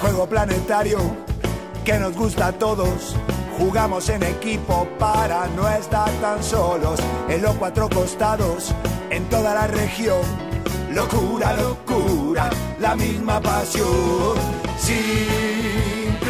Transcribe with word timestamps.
juego 0.00 0.26
planetario 0.26 0.98
que 1.84 1.98
nos 1.98 2.16
gusta 2.16 2.48
a 2.48 2.52
todos. 2.52 3.14
Jugamos 3.58 4.08
en 4.08 4.22
equipo 4.22 4.88
para 4.98 5.46
no 5.48 5.68
estar 5.68 6.10
tan 6.22 6.42
solos 6.42 6.98
en 7.28 7.42
los 7.42 7.54
cuatro 7.56 7.88
costados, 7.90 8.74
en 9.10 9.28
toda 9.28 9.54
la 9.54 9.66
región. 9.66 10.22
Locura, 10.92 11.54
locura, 11.54 12.48
la 12.80 12.96
misma 12.96 13.40
pasión. 13.40 14.36
Simplemente. 14.78 16.20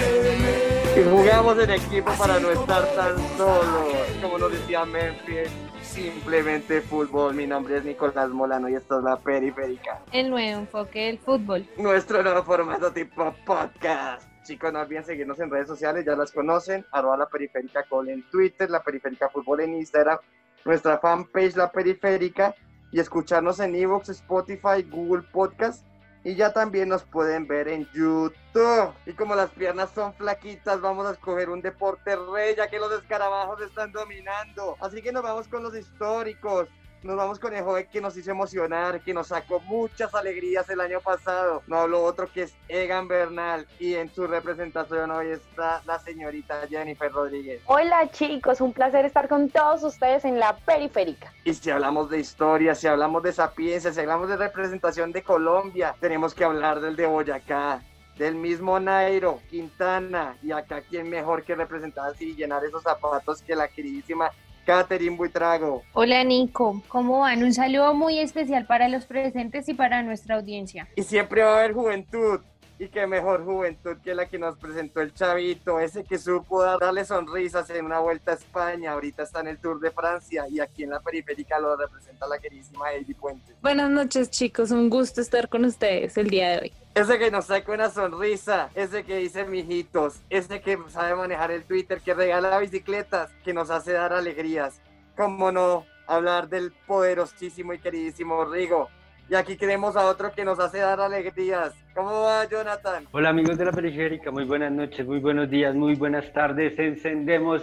Y 1.01 1.05
jugamos 1.09 1.59
en 1.59 1.71
equipo 1.71 2.11
para 2.13 2.41
no 2.41 2.51
estar 2.51 2.85
tan 2.97 3.17
solos. 3.39 4.00
Como 4.21 4.37
nos 4.37 4.53
decía 4.53 4.85
Memphis, 4.85 5.49
simplemente 5.81 6.83
fútbol. 6.83 7.35
Mi 7.35 7.47
nombre 7.47 7.79
es 7.79 7.85
Nicolás 7.85 8.29
Molano 8.29 8.69
y 8.69 8.75
esto 8.75 8.99
es 8.99 9.05
La 9.05 9.17
Periférica. 9.17 9.99
El 10.13 10.29
nuevo 10.29 10.61
enfoque 10.61 11.07
del 11.07 11.19
fútbol. 11.19 11.67
Nuestro 11.79 12.23
nuevo 12.23 12.43
formato 12.45 12.93
tipo 12.93 13.35
podcast. 13.47 14.29
Chicos, 14.45 14.73
no 14.75 14.81
olviden 14.81 15.05
seguirnos 15.05 15.41
en 15.41 15.51
redes 15.51 15.69
sociales, 15.69 16.05
ya 16.05 16.17
las 16.17 16.33
conocen, 16.33 16.85
arroba 16.93 17.17
la 17.17 17.27
periférica 17.29 17.85
col 17.85 18.11
en 18.11 18.23
Twitter, 18.31 18.69
la 18.69 18.83
periférica 18.83 19.31
fútbol 19.31 19.61
en 19.61 19.75
Instagram, 19.75 20.19
nuestra 20.65 20.99
fanpage 20.99 21.57
La 21.57 21.71
Periférica 21.71 22.55
y 22.93 23.01
escucharnos 23.01 23.61
en 23.61 23.75
Evox, 23.75 24.11
Spotify, 24.11 24.83
Google 24.91 25.23
Podcast 25.33 25.87
y 26.23 26.35
ya 26.35 26.53
también 26.53 26.89
nos 26.89 27.05
pueden 27.05 27.47
ver 27.47 27.69
en 27.69 27.89
YouTube. 27.93 28.93
Y 29.07 29.13
como 29.13 29.35
las 29.35 29.51
piernas 29.51 29.91
son 29.95 30.13
flaquitas, 30.15 30.81
vamos 30.81 31.07
a 31.07 31.13
escoger 31.13 31.49
un 31.49 31.63
deporte 31.63 32.17
rey, 32.17 32.55
ya 32.57 32.69
que 32.69 32.79
los 32.79 32.93
escarabajos 32.93 33.61
están 33.63 33.93
dominando. 33.93 34.77
Así 34.81 35.01
que 35.03 35.13
nos 35.13 35.23
vamos 35.23 35.49
con 35.49 35.63
los 35.63 35.75
históricos. 35.75 36.69
Nos 37.03 37.17
vamos 37.17 37.39
con 37.39 37.55
el 37.55 37.65
joven 37.65 37.89
que 37.91 37.99
nos 38.03 38.15
hizo 38.19 38.31
emocionar, 38.31 39.01
que 39.01 39.15
nos 39.15 39.29
sacó 39.29 39.59
muchas 39.61 40.15
alegrías 40.15 40.69
el 40.69 40.83
año 40.83 41.01
pasado. 41.01 41.63
No 41.67 41.79
hablo 41.79 42.05
otro 42.05 42.31
que 42.31 42.43
es 42.43 42.55
Egan 42.69 43.09
Bernal 43.09 43.67
y 43.79 43.95
en 43.95 44.11
su 44.11 44.27
representación 44.27 45.11
hoy 45.11 45.29
está 45.29 45.81
la 45.87 45.99
señorita 45.99 46.67
Jennifer 46.69 47.11
Rodríguez. 47.11 47.63
Hola 47.65 48.11
chicos, 48.11 48.61
un 48.61 48.75
placer 48.75 49.07
estar 49.07 49.29
con 49.29 49.49
todos 49.49 49.83
ustedes 49.83 50.27
en 50.27 50.39
la 50.39 50.55
periférica. 50.59 51.33
Y 51.45 51.55
si 51.55 51.71
hablamos 51.71 52.11
de 52.11 52.19
historia, 52.19 52.75
si 52.75 52.87
hablamos 52.87 53.23
de 53.23 53.33
sapiencia, 53.33 53.95
si 53.95 54.01
hablamos 54.01 54.29
de 54.29 54.37
representación 54.37 55.11
de 55.11 55.23
Colombia, 55.23 55.95
tenemos 56.01 56.35
que 56.35 56.45
hablar 56.45 56.83
del 56.83 56.97
de 56.97 57.07
Boyacá, 57.07 57.83
del 58.19 58.35
mismo 58.35 58.79
Nairo, 58.79 59.41
Quintana, 59.49 60.37
y 60.43 60.53
acá 60.53 60.83
quién 60.83 61.09
mejor 61.09 61.45
que 61.45 61.55
representar 61.55 62.11
así 62.11 62.33
y 62.33 62.35
llenar 62.35 62.63
esos 62.63 62.83
zapatos 62.83 63.41
que 63.41 63.57
la 63.57 63.69
queridísima 63.69 64.31
Catherine 64.65 65.17
Buitrago. 65.17 65.83
Hola 65.93 66.23
Nico, 66.25 66.83
¿cómo 66.89 67.21
van? 67.21 67.43
Un 67.43 67.53
saludo 67.53 67.95
muy 67.95 68.19
especial 68.19 68.67
para 68.67 68.89
los 68.89 69.07
presentes 69.07 69.69
y 69.69 69.75
para 69.75 70.03
nuestra 70.03 70.37
audiencia. 70.37 70.89
Y 70.97 71.03
siempre 71.03 71.43
va 71.43 71.55
a 71.55 71.59
haber 71.61 71.73
juventud. 71.73 72.41
Y 72.81 72.89
qué 72.89 73.07
mejor 73.07 73.45
juventud 73.45 73.99
que 74.03 74.15
la 74.15 74.25
que 74.25 74.39
nos 74.39 74.57
presentó 74.57 75.03
el 75.03 75.13
chavito, 75.13 75.79
ese 75.79 76.03
que 76.03 76.19
supo 76.19 76.63
darle 76.63 77.05
sonrisas 77.05 77.69
en 77.69 77.85
una 77.85 77.99
vuelta 77.99 78.31
a 78.31 78.35
España, 78.37 78.93
ahorita 78.93 79.25
está 79.25 79.41
en 79.41 79.49
el 79.49 79.59
Tour 79.59 79.81
de 79.81 79.91
Francia 79.91 80.47
y 80.49 80.61
aquí 80.61 80.85
en 80.85 80.91
la 80.91 81.01
periférica 81.01 81.59
lo 81.59 81.77
representa 81.77 82.27
la 82.27 82.39
queridísima 82.39 82.91
Heidi 82.91 83.13
Puente. 83.13 83.53
Buenas 83.61 83.91
noches 83.91 84.31
chicos, 84.31 84.71
un 84.71 84.89
gusto 84.89 85.21
estar 85.21 85.51
con 85.51 85.67
ustedes 85.67 86.17
el 86.17 86.31
día 86.31 86.53
de 86.53 86.59
hoy. 86.59 86.73
Ese 86.95 87.19
que 87.19 87.31
nos 87.31 87.45
saca 87.45 87.71
una 87.71 87.91
sonrisa, 87.91 88.71
ese 88.75 89.05
que 89.05 89.19
dice 89.19 89.45
mijitos, 89.45 90.19
ese 90.31 90.63
que 90.63 90.79
sabe 90.89 91.15
manejar 91.15 91.51
el 91.51 91.65
Twitter, 91.65 92.01
que 92.01 92.15
regala 92.15 92.59
bicicletas, 92.61 93.31
que 93.45 93.53
nos 93.53 93.69
hace 93.69 93.93
dar 93.93 94.15
alegrías. 94.15 94.81
¿Cómo 95.19 95.53
no 95.53 95.85
hablar 96.07 96.49
del 96.49 96.73
poderosísimo 96.87 97.75
y 97.75 97.79
queridísimo 97.79 98.47
Rigo? 98.47 98.89
Y 99.31 99.37
aquí 99.37 99.57
queremos 99.57 99.95
a 99.95 100.07
otro 100.07 100.33
que 100.33 100.45
nos 100.45 100.59
hace 100.59 100.79
dar 100.79 101.01
alegrías. 101.01 101.73
¿Cómo 101.95 102.23
va, 102.23 102.47
Jonathan? 102.47 103.07
Hola 103.13 103.29
amigos 103.29 103.57
de 103.59 103.65
la 103.65 103.71
periférica, 103.71 104.33
muy 104.33 104.43
buenas 104.45 104.73
noches, 104.73 105.07
muy 105.07 105.21
buenos 105.21 105.49
días, 105.49 105.73
muy 105.73 105.95
buenas 105.95 106.33
tardes. 106.33 106.77
Encendemos 106.77 107.63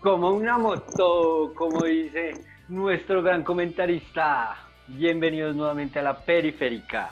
como 0.00 0.30
una 0.30 0.56
moto, 0.56 1.52
como 1.54 1.84
dice 1.84 2.32
nuestro 2.68 3.22
gran 3.22 3.44
comentarista. 3.44 4.56
Bienvenidos 4.86 5.54
nuevamente 5.54 5.98
a 5.98 6.02
la 6.02 6.16
periférica. 6.18 7.10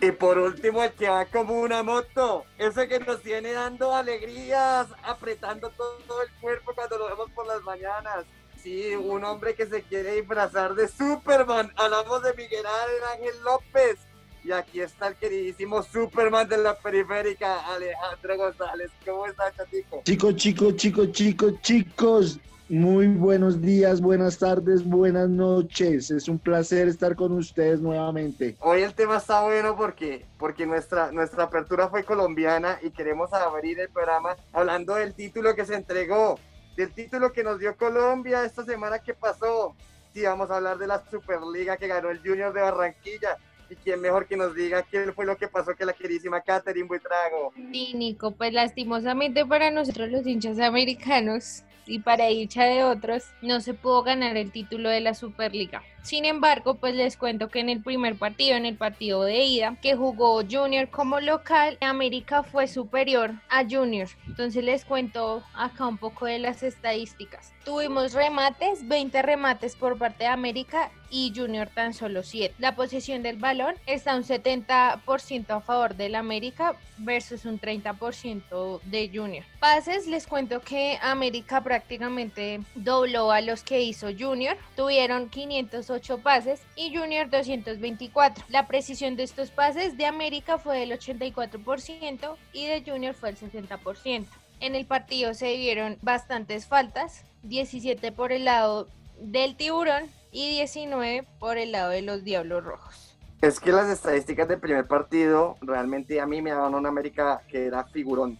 Y 0.00 0.12
por 0.12 0.38
último, 0.38 0.82
el 0.82 0.92
que 0.92 1.10
va 1.10 1.26
como 1.26 1.60
una 1.60 1.82
moto, 1.82 2.46
ese 2.56 2.88
que 2.88 3.00
nos 3.00 3.20
tiene 3.20 3.52
dando 3.52 3.94
alegrías, 3.94 4.88
apretando 5.02 5.68
todo 5.76 6.22
el 6.22 6.40
cuerpo 6.40 6.72
cuando 6.74 6.96
lo 6.96 7.08
vemos 7.08 7.30
por 7.32 7.46
las 7.46 7.60
mañanas. 7.64 8.24
Sí, 8.62 8.94
un 8.94 9.24
hombre 9.24 9.54
que 9.54 9.66
se 9.66 9.82
quiere 9.82 10.14
disfrazar 10.14 10.74
de 10.74 10.86
Superman. 10.86 11.72
Hablamos 11.76 12.22
de 12.22 12.32
Miguel 12.34 12.64
Ángel 13.12 13.34
López. 13.44 13.98
Y 14.44 14.52
aquí 14.52 14.80
está 14.80 15.08
el 15.08 15.16
queridísimo 15.16 15.82
Superman 15.82 16.48
de 16.48 16.58
la 16.58 16.76
periférica, 16.76 17.66
Alejandro 17.74 18.36
González. 18.36 18.90
¿Cómo 19.04 19.26
está, 19.26 19.52
chatico? 19.52 20.02
Chicos, 20.04 20.36
chicos, 20.36 20.76
chicos, 20.76 21.12
chicos, 21.12 21.60
chicos. 21.62 22.40
Muy 22.68 23.06
buenos 23.08 23.60
días, 23.60 24.00
buenas 24.00 24.38
tardes, 24.38 24.82
buenas 24.84 25.28
noches. 25.28 26.10
Es 26.10 26.28
un 26.28 26.38
placer 26.38 26.88
estar 26.88 27.14
con 27.16 27.32
ustedes 27.32 27.80
nuevamente. 27.80 28.56
Hoy 28.60 28.82
el 28.82 28.94
tema 28.94 29.18
está 29.18 29.42
bueno 29.42 29.76
porque, 29.76 30.24
porque 30.38 30.64
nuestra, 30.66 31.12
nuestra 31.12 31.44
apertura 31.44 31.88
fue 31.88 32.02
colombiana 32.04 32.78
y 32.82 32.90
queremos 32.90 33.32
abrir 33.32 33.78
el 33.78 33.90
programa 33.90 34.36
hablando 34.52 34.94
del 34.94 35.12
título 35.12 35.54
que 35.54 35.66
se 35.66 35.74
entregó, 35.74 36.38
del 36.76 36.92
título 36.92 37.32
que 37.32 37.44
nos 37.44 37.58
dio 37.58 37.76
Colombia 37.76 38.44
esta 38.44 38.64
semana 38.64 38.98
que 38.98 39.14
pasó. 39.14 39.74
Sí, 40.12 40.22
vamos 40.22 40.50
a 40.50 40.56
hablar 40.56 40.78
de 40.78 40.86
la 40.86 41.02
Superliga 41.10 41.76
que 41.76 41.86
ganó 41.86 42.10
el 42.10 42.20
Junior 42.20 42.52
de 42.52 42.60
Barranquilla. 42.60 43.36
Y 43.70 43.76
quién 43.76 44.00
mejor 44.00 44.26
que 44.26 44.36
nos 44.36 44.54
diga 44.54 44.82
qué 44.82 45.10
fue 45.12 45.24
lo 45.24 45.36
que 45.36 45.48
pasó 45.48 45.74
que 45.74 45.86
la 45.86 45.94
queridísima 45.94 46.42
Catherine 46.42 46.86
Buitrago. 46.86 47.52
Sí, 47.54 47.94
Nico, 47.94 48.32
pues 48.32 48.52
lastimosamente 48.52 49.46
para 49.46 49.70
nosotros 49.70 50.10
los 50.10 50.26
hinchas 50.26 50.58
americanos 50.60 51.62
y 51.86 52.00
para 52.00 52.26
dicha 52.26 52.64
de 52.64 52.84
otros, 52.84 53.24
no 53.40 53.60
se 53.60 53.72
pudo 53.74 54.02
ganar 54.02 54.36
el 54.36 54.52
título 54.52 54.90
de 54.90 55.00
la 55.00 55.14
Superliga. 55.14 55.82
Sin 56.02 56.24
embargo, 56.24 56.74
pues 56.74 56.94
les 56.94 57.16
cuento 57.16 57.48
que 57.48 57.60
en 57.60 57.68
el 57.68 57.80
primer 57.80 58.16
partido, 58.16 58.56
en 58.56 58.66
el 58.66 58.76
partido 58.76 59.22
de 59.22 59.44
ida, 59.44 59.76
que 59.80 59.94
jugó 59.94 60.42
Junior 60.48 60.90
como 60.90 61.20
local, 61.20 61.78
América 61.80 62.42
fue 62.42 62.66
superior 62.66 63.34
a 63.48 63.62
Junior. 63.62 64.08
Entonces 64.26 64.64
les 64.64 64.84
cuento 64.84 65.44
acá 65.54 65.86
un 65.86 65.98
poco 65.98 66.26
de 66.26 66.40
las 66.40 66.64
estadísticas. 66.64 67.52
Tuvimos 67.64 68.14
remates, 68.14 68.88
20 68.88 69.22
remates 69.22 69.76
por 69.76 69.96
parte 69.96 70.24
de 70.24 70.30
América 70.30 70.90
y 71.08 71.32
Junior 71.34 71.68
tan 71.68 71.94
solo 71.94 72.24
7. 72.24 72.56
La 72.58 72.74
posición 72.74 73.22
del 73.22 73.36
balón 73.36 73.76
está 73.86 74.16
un 74.16 74.24
70% 74.24 75.50
a 75.50 75.60
favor 75.60 75.94
del 75.94 76.16
América 76.16 76.74
versus 76.98 77.44
un 77.44 77.60
30% 77.60 78.80
de 78.82 79.10
Junior. 79.14 79.44
Pases, 79.62 80.08
les 80.08 80.26
cuento 80.26 80.60
que 80.60 80.98
América 81.00 81.60
prácticamente 81.60 82.62
dobló 82.74 83.30
a 83.30 83.40
los 83.40 83.62
que 83.62 83.80
hizo 83.80 84.08
Junior. 84.08 84.56
Tuvieron 84.74 85.28
508 85.28 86.18
pases 86.18 86.60
y 86.74 86.92
Junior 86.92 87.30
224. 87.30 88.44
La 88.48 88.66
precisión 88.66 89.14
de 89.14 89.22
estos 89.22 89.52
pases 89.52 89.96
de 89.96 90.06
América 90.06 90.58
fue 90.58 90.80
del 90.80 90.90
84% 90.90 92.36
y 92.52 92.66
de 92.66 92.82
Junior 92.84 93.14
fue 93.14 93.28
el 93.28 93.36
60%. 93.36 94.26
En 94.58 94.74
el 94.74 94.84
partido 94.84 95.32
se 95.32 95.52
dieron 95.52 95.96
bastantes 96.02 96.66
faltas, 96.66 97.24
17 97.44 98.10
por 98.10 98.32
el 98.32 98.46
lado 98.46 98.88
del 99.20 99.54
tiburón 99.56 100.10
y 100.32 100.50
19 100.56 101.24
por 101.38 101.56
el 101.56 101.70
lado 101.70 101.90
de 101.90 102.02
los 102.02 102.24
Diablos 102.24 102.64
Rojos. 102.64 103.16
Es 103.40 103.60
que 103.60 103.70
las 103.70 103.88
estadísticas 103.88 104.48
del 104.48 104.58
primer 104.58 104.88
partido 104.88 105.56
realmente 105.60 106.20
a 106.20 106.26
mí 106.26 106.42
me 106.42 106.50
daban 106.50 106.74
una 106.74 106.88
América 106.88 107.42
que 107.48 107.66
era 107.66 107.84
figurón. 107.84 108.36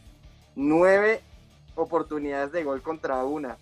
Nueve 0.54 1.20
oportunidades 1.74 2.52
de 2.52 2.64
gol 2.64 2.82
contra 2.82 3.24
una. 3.24 3.56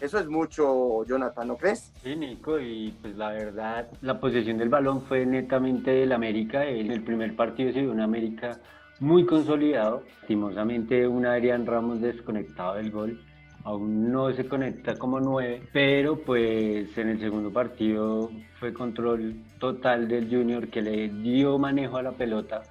Eso 0.00 0.18
es 0.18 0.28
mucho, 0.28 1.04
Jonathan, 1.04 1.48
¿no 1.48 1.56
crees? 1.56 1.92
Sí, 2.02 2.14
Nico, 2.14 2.60
y 2.60 2.94
pues 3.00 3.16
la 3.16 3.30
verdad, 3.30 3.88
la 4.02 4.20
posesión 4.20 4.58
del 4.58 4.68
balón 4.68 5.02
fue 5.02 5.24
netamente 5.24 5.90
del 5.90 6.12
América. 6.12 6.66
En 6.66 6.92
el 6.92 7.02
primer 7.02 7.34
partido 7.34 7.72
se 7.72 7.80
dio 7.80 7.90
un 7.90 8.00
América 8.00 8.60
muy 9.00 9.24
consolidado. 9.24 10.02
Lastimosamente, 10.20 11.08
un 11.08 11.24
Adrián 11.24 11.64
Ramos 11.64 12.02
desconectado 12.02 12.74
del 12.74 12.90
gol. 12.90 13.20
Aún 13.64 14.12
no 14.12 14.32
se 14.32 14.46
conecta 14.46 14.96
como 14.96 15.18
nueve, 15.18 15.62
pero 15.72 16.18
pues 16.20 16.96
en 16.98 17.08
el 17.08 17.18
segundo 17.18 17.50
partido 17.50 18.30
fue 18.60 18.72
control 18.72 19.34
total 19.58 20.06
del 20.06 20.30
Junior 20.30 20.68
que 20.68 20.82
le 20.82 21.08
dio 21.08 21.58
manejo 21.58 21.96
a 21.96 22.02
la 22.02 22.12
pelota 22.12 22.62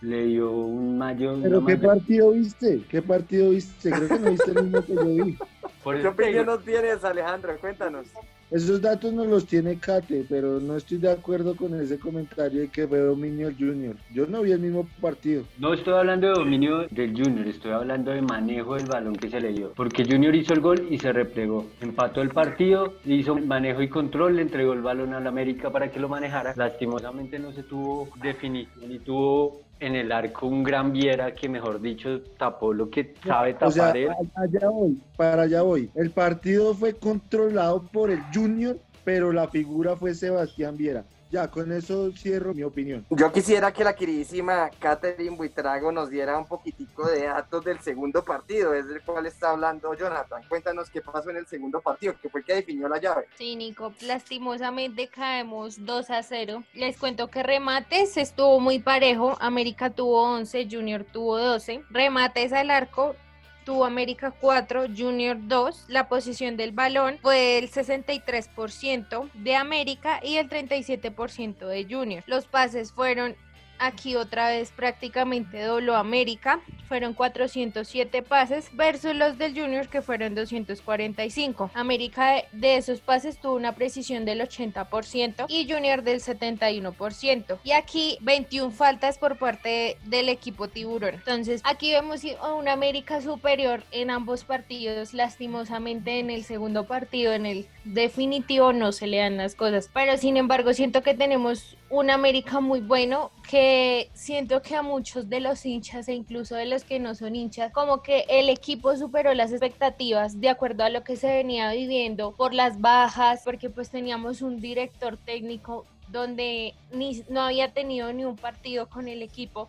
le 0.00 0.26
dio 0.26 0.50
un 0.50 0.98
mayor. 0.98 1.38
¿Pero 1.42 1.64
qué 1.64 1.76
partido 1.76 2.32
viste? 2.32 2.82
¿Qué 2.88 3.02
partido 3.02 3.50
viste? 3.50 3.90
Creo 3.90 4.08
que 4.08 4.18
no 4.18 4.30
viste 4.30 4.50
el 4.50 4.62
mismo 4.64 4.82
que 4.82 4.94
yo 4.94 5.24
vi. 5.24 5.38
Por 5.82 6.00
¿Qué 6.00 6.08
opinión 6.08 6.46
nos 6.46 6.64
tienes, 6.64 7.04
Alejandro? 7.04 7.56
Cuéntanos. 7.60 8.06
Esos 8.48 8.80
datos 8.80 9.12
no 9.12 9.24
los 9.24 9.44
tiene 9.46 9.76
Kate, 9.76 10.24
pero 10.28 10.60
no 10.60 10.76
estoy 10.76 10.98
de 10.98 11.10
acuerdo 11.10 11.56
con 11.56 11.74
ese 11.80 11.98
comentario 11.98 12.60
de 12.60 12.68
que 12.68 12.86
fue 12.86 13.00
dominio 13.00 13.46
del 13.48 13.56
Junior. 13.56 13.96
Yo 14.14 14.28
no 14.28 14.42
vi 14.42 14.52
el 14.52 14.60
mismo 14.60 14.88
partido. 15.00 15.42
No 15.58 15.74
estoy 15.74 15.94
hablando 15.94 16.28
de 16.28 16.34
dominio 16.34 16.86
del 16.88 17.10
Junior, 17.10 17.48
estoy 17.48 17.72
hablando 17.72 18.12
de 18.12 18.22
manejo 18.22 18.76
del 18.76 18.86
balón 18.86 19.16
que 19.16 19.30
se 19.30 19.40
le 19.40 19.52
dio. 19.52 19.72
Porque 19.74 20.04
Junior 20.04 20.32
hizo 20.36 20.54
el 20.54 20.60
gol 20.60 20.86
y 20.88 20.98
se 20.98 21.12
replegó. 21.12 21.66
Empató 21.80 22.22
el 22.22 22.28
partido, 22.28 22.94
hizo 23.04 23.34
manejo 23.34 23.82
y 23.82 23.88
control, 23.88 24.36
le 24.36 24.42
entregó 24.42 24.74
el 24.74 24.82
balón 24.82 25.12
al 25.14 25.26
América 25.26 25.70
para 25.70 25.90
que 25.90 25.98
lo 25.98 26.08
manejara. 26.08 26.54
Lastimosamente 26.54 27.40
no 27.40 27.50
se 27.50 27.64
tuvo 27.64 28.08
definición 28.22 28.88
ni 28.88 29.00
tuvo 29.00 29.65
en 29.80 29.94
el 29.94 30.12
arco 30.12 30.46
un 30.46 30.62
gran 30.62 30.92
Viera 30.92 31.34
que, 31.34 31.48
mejor 31.48 31.80
dicho, 31.80 32.20
tapó 32.38 32.72
lo 32.72 32.90
que 32.90 33.14
sabe 33.24 33.54
tapar 33.54 33.68
O 33.68 33.70
sea, 33.72 33.90
él. 33.90 34.08
allá 34.34 34.68
voy, 34.68 34.98
para 35.16 35.42
allá 35.42 35.62
voy. 35.62 35.90
El 35.94 36.10
partido 36.10 36.74
fue 36.74 36.94
controlado 36.94 37.82
por 37.82 38.10
el 38.10 38.20
Junior, 38.32 38.78
pero 39.04 39.32
la 39.32 39.48
figura 39.48 39.96
fue 39.96 40.14
Sebastián 40.14 40.76
Viera. 40.76 41.04
Ya, 41.30 41.48
con 41.48 41.72
eso 41.72 42.12
cierro 42.12 42.54
mi 42.54 42.62
opinión. 42.62 43.04
Yo 43.10 43.32
quisiera 43.32 43.72
que 43.72 43.82
la 43.82 43.94
queridísima 43.94 44.70
Catherine 44.78 45.36
Buitrago 45.36 45.90
nos 45.90 46.08
diera 46.08 46.38
un 46.38 46.46
poquitico 46.46 47.06
de 47.08 47.24
datos 47.24 47.64
del 47.64 47.80
segundo 47.80 48.24
partido, 48.24 48.74
es 48.74 48.86
del 48.86 49.02
cual 49.02 49.26
está 49.26 49.50
hablando 49.50 49.92
Jonathan. 49.94 50.42
Cuéntanos 50.48 50.88
qué 50.88 51.00
pasó 51.00 51.30
en 51.30 51.38
el 51.38 51.46
segundo 51.46 51.80
partido, 51.80 52.14
que 52.20 52.28
fue 52.28 52.40
el 52.40 52.46
que 52.46 52.54
definió 52.54 52.88
la 52.88 53.00
llave. 53.00 53.26
Sí, 53.36 53.56
Nico, 53.56 53.92
lastimosamente 54.02 55.08
caemos 55.08 55.84
2 55.84 56.10
a 56.10 56.22
0. 56.22 56.62
Les 56.74 56.96
cuento 56.96 57.28
que 57.28 57.42
remates 57.42 58.16
estuvo 58.16 58.60
muy 58.60 58.78
parejo. 58.78 59.36
América 59.40 59.90
tuvo 59.90 60.22
11, 60.22 60.68
Junior 60.70 61.04
tuvo 61.04 61.38
12. 61.38 61.82
Remates 61.90 62.52
al 62.52 62.70
arco 62.70 63.16
tuvo 63.66 63.84
América 63.84 64.30
4, 64.30 64.86
Junior 64.96 65.36
2. 65.38 65.86
La 65.88 66.08
posición 66.08 66.56
del 66.56 66.70
balón 66.70 67.18
fue 67.20 67.58
el 67.58 67.68
63% 67.68 69.30
de 69.34 69.56
América 69.56 70.20
y 70.22 70.36
el 70.36 70.48
37% 70.48 71.66
de 71.66 71.86
Junior. 71.90 72.22
Los 72.26 72.46
pases 72.46 72.92
fueron 72.92 73.36
aquí 73.78 74.16
otra 74.16 74.48
vez 74.48 74.70
prácticamente 74.70 75.62
dobló 75.62 75.96
América, 75.96 76.60
fueron 76.86 77.14
407 77.14 78.22
pases 78.22 78.68
versus 78.72 79.14
los 79.14 79.38
del 79.38 79.58
Junior 79.58 79.88
que 79.88 80.02
fueron 80.02 80.34
245. 80.34 81.70
América 81.74 82.44
de, 82.52 82.76
esos 82.76 83.00
pases 83.00 83.38
tuvo 83.38 83.56
una 83.56 83.74
precisión 83.74 84.24
del 84.24 84.40
80% 84.40 85.46
y 85.48 85.70
Junior 85.70 86.02
del 86.02 86.20
71%. 86.20 87.58
Y 87.64 87.72
aquí 87.72 88.18
21 88.20 88.70
faltas 88.70 89.18
por 89.18 89.38
parte 89.38 89.98
del 90.04 90.28
equipo 90.28 90.68
tiburón. 90.68 91.14
Entonces 91.14 91.60
aquí 91.64 91.90
vemos 91.90 92.22
una 92.56 92.72
América 92.72 93.20
superior 93.20 93.82
en 93.90 94.10
ambos 94.10 94.44
partidos. 94.44 95.14
Lastimosamente 95.14 96.18
en 96.20 96.30
el 96.30 96.44
segundo 96.44 96.86
partido, 96.86 97.32
en 97.32 97.46
el 97.46 97.66
definitivo, 97.84 98.72
no 98.72 98.92
se 98.92 99.06
le 99.06 99.18
dan 99.18 99.36
las 99.36 99.54
cosas. 99.54 99.90
Pero 99.92 100.16
sin 100.16 100.36
embargo 100.36 100.72
siento 100.72 101.02
que 101.02 101.14
tenemos 101.14 101.76
un 101.88 102.10
América 102.10 102.60
muy 102.60 102.80
bueno 102.80 103.30
que 103.48 104.10
siento 104.12 104.60
que 104.60 104.74
a 104.74 104.82
muchos 104.82 105.28
de 105.28 105.40
los 105.40 105.64
hinchas 105.64 106.08
e 106.08 106.14
incluso 106.14 106.56
de 106.56 106.66
los 106.66 106.84
que 106.84 106.98
no 106.98 107.14
son 107.14 107.36
hinchas, 107.36 107.72
como 107.72 108.02
que 108.02 108.24
el 108.28 108.48
equipo 108.48 108.96
superó 108.96 109.34
las 109.34 109.52
expectativas 109.52 110.40
de 110.40 110.48
acuerdo 110.48 110.84
a 110.84 110.90
lo 110.90 111.04
que 111.04 111.16
se 111.16 111.28
venía 111.28 111.70
viviendo 111.72 112.32
por 112.32 112.54
las 112.54 112.80
bajas, 112.80 113.42
porque 113.44 113.70
pues 113.70 113.90
teníamos 113.90 114.42
un 114.42 114.60
director 114.60 115.16
técnico 115.16 115.84
donde 116.08 116.74
ni, 116.92 117.22
no 117.28 117.42
había 117.42 117.72
tenido 117.72 118.12
ni 118.12 118.24
un 118.24 118.36
partido 118.36 118.88
con 118.88 119.08
el 119.08 119.22
equipo. 119.22 119.62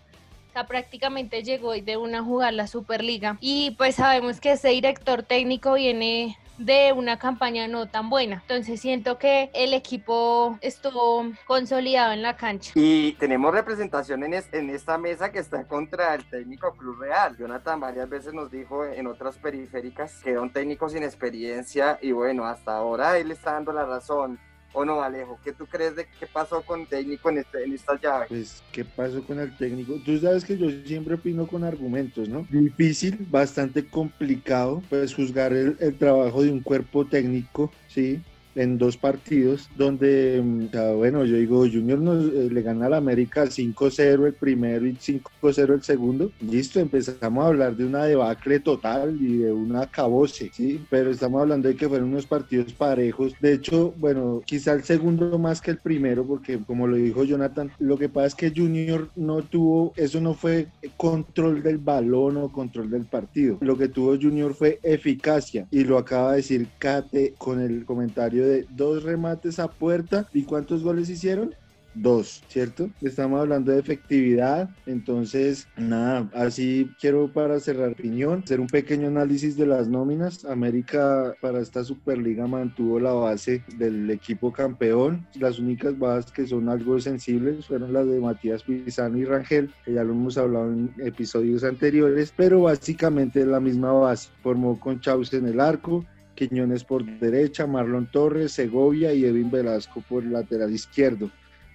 O 0.50 0.54
sea, 0.54 0.66
prácticamente 0.66 1.44
llegó 1.44 1.74
de 1.74 1.98
una 1.98 2.24
jugar 2.24 2.54
la 2.54 2.68
Superliga. 2.68 3.38
Y 3.42 3.72
pues 3.72 3.96
sabemos 3.96 4.40
que 4.40 4.54
ese 4.54 4.70
director 4.70 5.22
técnico 5.22 5.74
viene 5.74 6.38
de 6.58 6.94
una 6.94 7.18
campaña 7.20 7.68
no 7.68 7.88
tan 7.88 8.10
buena. 8.10 8.40
Entonces 8.42 8.80
siento 8.82 9.18
que 9.18 9.50
el 9.54 9.74
equipo 9.74 10.58
estuvo 10.62 11.26
consolidado 11.46 12.14
en 12.14 12.22
la 12.22 12.36
cancha. 12.36 12.72
Y 12.76 13.14
tenemos 13.14 13.54
representación 13.54 14.24
en, 14.24 14.44
en 14.52 14.70
esta 14.70 14.98
mesa 14.98 15.32
que 15.32 15.40
está 15.40 15.68
contra 15.68 16.16
el 16.16 16.30
técnico 16.30 16.76
Cruz 16.76 16.98
Real. 17.00 17.38
Jonathan 17.38 17.80
varias 17.80 18.10
veces 18.10 18.34
nos 18.34 18.52
dijo 18.52 18.86
en 18.86 19.08
otras 19.08 19.38
periféricas 19.38 20.22
que 20.24 20.32
era 20.32 20.42
un 20.42 20.52
técnico 20.52 20.90
sin 20.90 21.04
experiencia 21.04 22.00
y 22.02 22.12
bueno, 22.12 22.46
hasta 22.46 22.76
ahora 22.76 23.18
él 23.18 23.32
está 23.32 23.54
dando 23.54 23.72
la 23.72 23.86
razón. 23.86 24.40
¿O 24.74 24.86
no, 24.86 25.02
Alejo? 25.02 25.40
¿Qué 25.44 25.54
tú 25.54 25.66
crees 25.66 25.96
de 25.96 26.06
qué 26.20 26.28
pasó 26.28 26.62
con 26.62 26.82
el 26.82 26.88
técnico 26.88 27.30
en, 27.30 27.40
este, 27.40 27.64
en 27.64 27.74
esta 27.74 28.00
llave? 28.00 28.26
Pues, 28.30 28.62
¿qué 28.72 28.86
pasó 28.86 29.24
con 29.24 29.40
el 29.40 29.56
técnico? 29.58 29.94
Tú 30.06 30.18
sabes 30.20 30.46
que 30.46 30.58
yo 30.58 30.70
siempre 30.86 31.16
opino 31.16 31.48
con 31.48 31.64
argumentos, 31.64 32.30
¿no? 32.30 32.46
Difícil, 32.50 33.26
bastante 33.30 33.88
complicado, 33.88 34.84
pues 34.90 35.14
juzgar 35.16 35.54
el, 35.54 35.78
el 35.80 35.98
trabajo 35.98 36.44
de 36.44 36.52
un 36.52 36.62
cuerpo 36.62 37.06
técnico, 37.06 37.72
¿sí? 37.88 38.22
En 38.58 38.78
dos 38.78 38.98
partidos, 38.98 39.70
donde, 39.78 40.42
mm, 40.44 40.98
bueno, 40.98 41.24
yo 41.26 41.38
digo, 41.38 41.60
Junior 41.60 42.00
eh, 42.34 42.50
le 42.52 42.62
gana 42.64 42.88
al 42.88 42.96
América 42.96 43.46
5-0 43.46 44.26
el 44.26 44.34
primero 44.34 44.86
y 44.88 44.96
5-0 44.96 45.76
el 45.76 45.84
segundo. 45.84 46.32
Listo, 46.42 46.80
empezamos 46.80 47.44
a 47.44 47.48
hablar 47.48 47.76
de 47.76 47.86
una 47.86 48.06
debacle 48.06 48.60
total 48.60 49.18
y 49.22 49.38
de 49.38 49.52
una 49.52 49.84
acabose, 49.84 50.50
¿sí? 50.54 50.84
Pero 50.90 51.12
estamos 51.12 51.42
hablando 51.42 51.68
de 51.68 51.76
que 51.76 51.88
fueron 51.88 52.10
unos 52.10 52.26
partidos 52.26 52.74
parejos. 52.74 53.34
De 53.40 53.54
hecho, 53.54 53.94
bueno, 53.98 54.42
quizá 54.46 54.74
el 54.74 54.84
segundo 54.84 55.38
más 55.38 55.62
que 55.62 55.72
el 55.72 55.78
primero, 55.78 56.26
porque 56.26 56.58
como 56.58 56.88
lo 56.88 56.98
dijo 56.98 57.24
Jonathan, 57.24 57.72
lo 57.80 57.98
que 57.98 58.10
pasa 58.10 58.28
es 58.28 58.36
que 58.36 58.54
Junior 58.56 59.10
no 59.16 59.44
tuvo, 59.44 59.94
eso 59.96 60.20
no 60.20 60.34
fue 60.34 60.68
control 60.98 61.62
del 61.62 61.78
balón 61.78 62.38
o 62.38 62.52
control 62.52 62.90
del 62.90 63.06
partido. 63.06 63.58
Lo 63.62 63.78
que 63.78 63.88
tuvo 63.88 64.18
Junior 64.20 64.54
fue 64.54 64.80
eficacia 64.84 65.68
y 65.72 65.84
lo 65.84 65.98
acaba 65.98 66.32
de 66.32 66.38
decir 66.38 66.68
Kate 66.80 67.36
con 67.38 67.62
el 67.62 67.86
comentario 67.86 68.47
dos 68.70 69.04
remates 69.04 69.60
a 69.60 69.70
puerta 69.70 70.28
y 70.34 70.44
cuántos 70.44 70.84
goles 70.84 71.10
hicieron. 71.10 71.54
Dos, 72.00 72.44
¿cierto? 72.48 72.92
Estamos 73.02 73.42
hablando 73.42 73.72
de 73.72 73.80
efectividad, 73.80 74.70
entonces, 74.86 75.68
nada, 75.78 76.30
así 76.36 76.92
quiero 77.00 77.34
para 77.34 77.60
cerrar 77.60 77.94
opinión, 77.94 78.44
hacer 78.44 78.60
un 78.60 78.68
pequeño 78.68 79.08
análisis 79.08 79.58
de 79.58 79.66
las 79.66 79.88
nóminas. 79.88 80.46
América 80.46 81.34
para 81.42 81.60
esta 81.60 81.84
Superliga 81.84 82.46
mantuvo 82.46 83.00
la 83.00 83.14
base 83.14 83.64
del 83.78 84.12
equipo 84.12 84.54
campeón. 84.54 85.26
Las 85.40 85.58
únicas 85.58 85.98
bajas 85.98 86.32
que 86.32 86.46
son 86.46 86.70
algo 86.70 87.00
sensibles 87.00 87.66
fueron 87.66 87.94
las 87.94 88.06
de 88.06 88.20
Matías 88.20 88.62
Pizano 88.62 89.18
y 89.18 89.26
Rangel, 89.26 89.72
que 89.84 89.94
ya 89.94 90.04
lo 90.04 90.14
hemos 90.14 90.38
hablado 90.38 90.72
en 90.72 90.94
episodios 91.00 91.64
anteriores, 91.64 92.32
pero 92.38 92.62
básicamente 92.62 93.44
la 93.44 93.60
misma 93.60 93.92
base. 93.92 94.30
Formó 94.44 94.80
con 94.80 95.02
Chaus 95.02 95.34
en 95.34 95.48
el 95.48 95.60
arco, 95.60 96.06
Quiñones 96.38 96.84
por 96.84 97.04
derecha, 97.04 97.66
Marlon 97.66 98.06
Torres, 98.12 98.52
Segovia 98.52 99.12
y 99.14 99.26
Edwin 99.26 99.50
Velasco 99.50 100.04
por 100.08 100.24
lateral 100.24 100.72
izquierdo. 100.72 101.32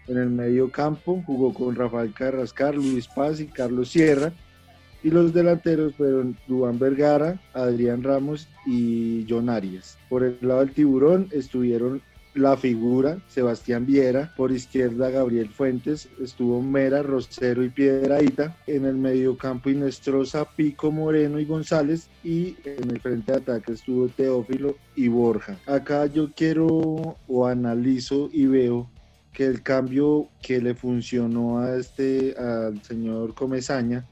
En 0.06 0.16
el 0.16 0.30
medio 0.30 0.70
campo 0.70 1.22
jugó 1.26 1.52
con 1.52 1.74
Rafael 1.74 2.14
Carrascar, 2.14 2.74
Luis 2.76 3.08
Paz 3.08 3.40
y 3.40 3.46
Carlos 3.48 3.90
Sierra. 3.90 4.32
Y 5.02 5.10
los 5.10 5.34
delanteros 5.34 5.96
fueron 5.96 6.36
Dubán 6.46 6.78
Vergara, 6.78 7.40
Adrián 7.54 8.04
Ramos 8.04 8.48
y 8.64 9.26
John 9.28 9.50
Arias. 9.50 9.98
Por 10.08 10.22
el 10.22 10.38
lado 10.40 10.60
del 10.60 10.72
tiburón 10.72 11.28
estuvieron 11.32 12.00
la 12.34 12.56
figura, 12.56 13.18
Sebastián 13.28 13.86
Viera, 13.86 14.32
por 14.36 14.52
izquierda 14.52 15.10
Gabriel 15.10 15.48
Fuentes, 15.48 16.08
estuvo 16.20 16.62
Mera, 16.62 17.02
Rosero 17.02 17.62
y 17.62 17.68
Piedraíta, 17.68 18.56
en 18.66 18.86
el 18.86 18.96
medio 18.96 19.36
campo 19.36 19.70
Inestrosa, 19.70 20.44
Pico, 20.44 20.90
Moreno 20.90 21.38
y 21.38 21.44
González, 21.44 22.08
y 22.24 22.56
en 22.64 22.90
el 22.90 23.00
frente 23.00 23.32
de 23.32 23.38
ataque 23.38 23.72
estuvo 23.72 24.08
Teófilo 24.08 24.76
y 24.96 25.08
Borja. 25.08 25.58
Acá 25.66 26.06
yo 26.06 26.30
quiero 26.34 27.16
o 27.28 27.46
analizo 27.46 28.30
y 28.32 28.46
veo 28.46 28.88
que 29.32 29.46
el 29.46 29.62
cambio 29.62 30.28
que 30.42 30.60
le 30.60 30.74
funcionó 30.74 31.58
a 31.58 31.76
este 31.76 32.34
al 32.36 32.82
señor 32.82 33.34
Comezaña 33.34 34.04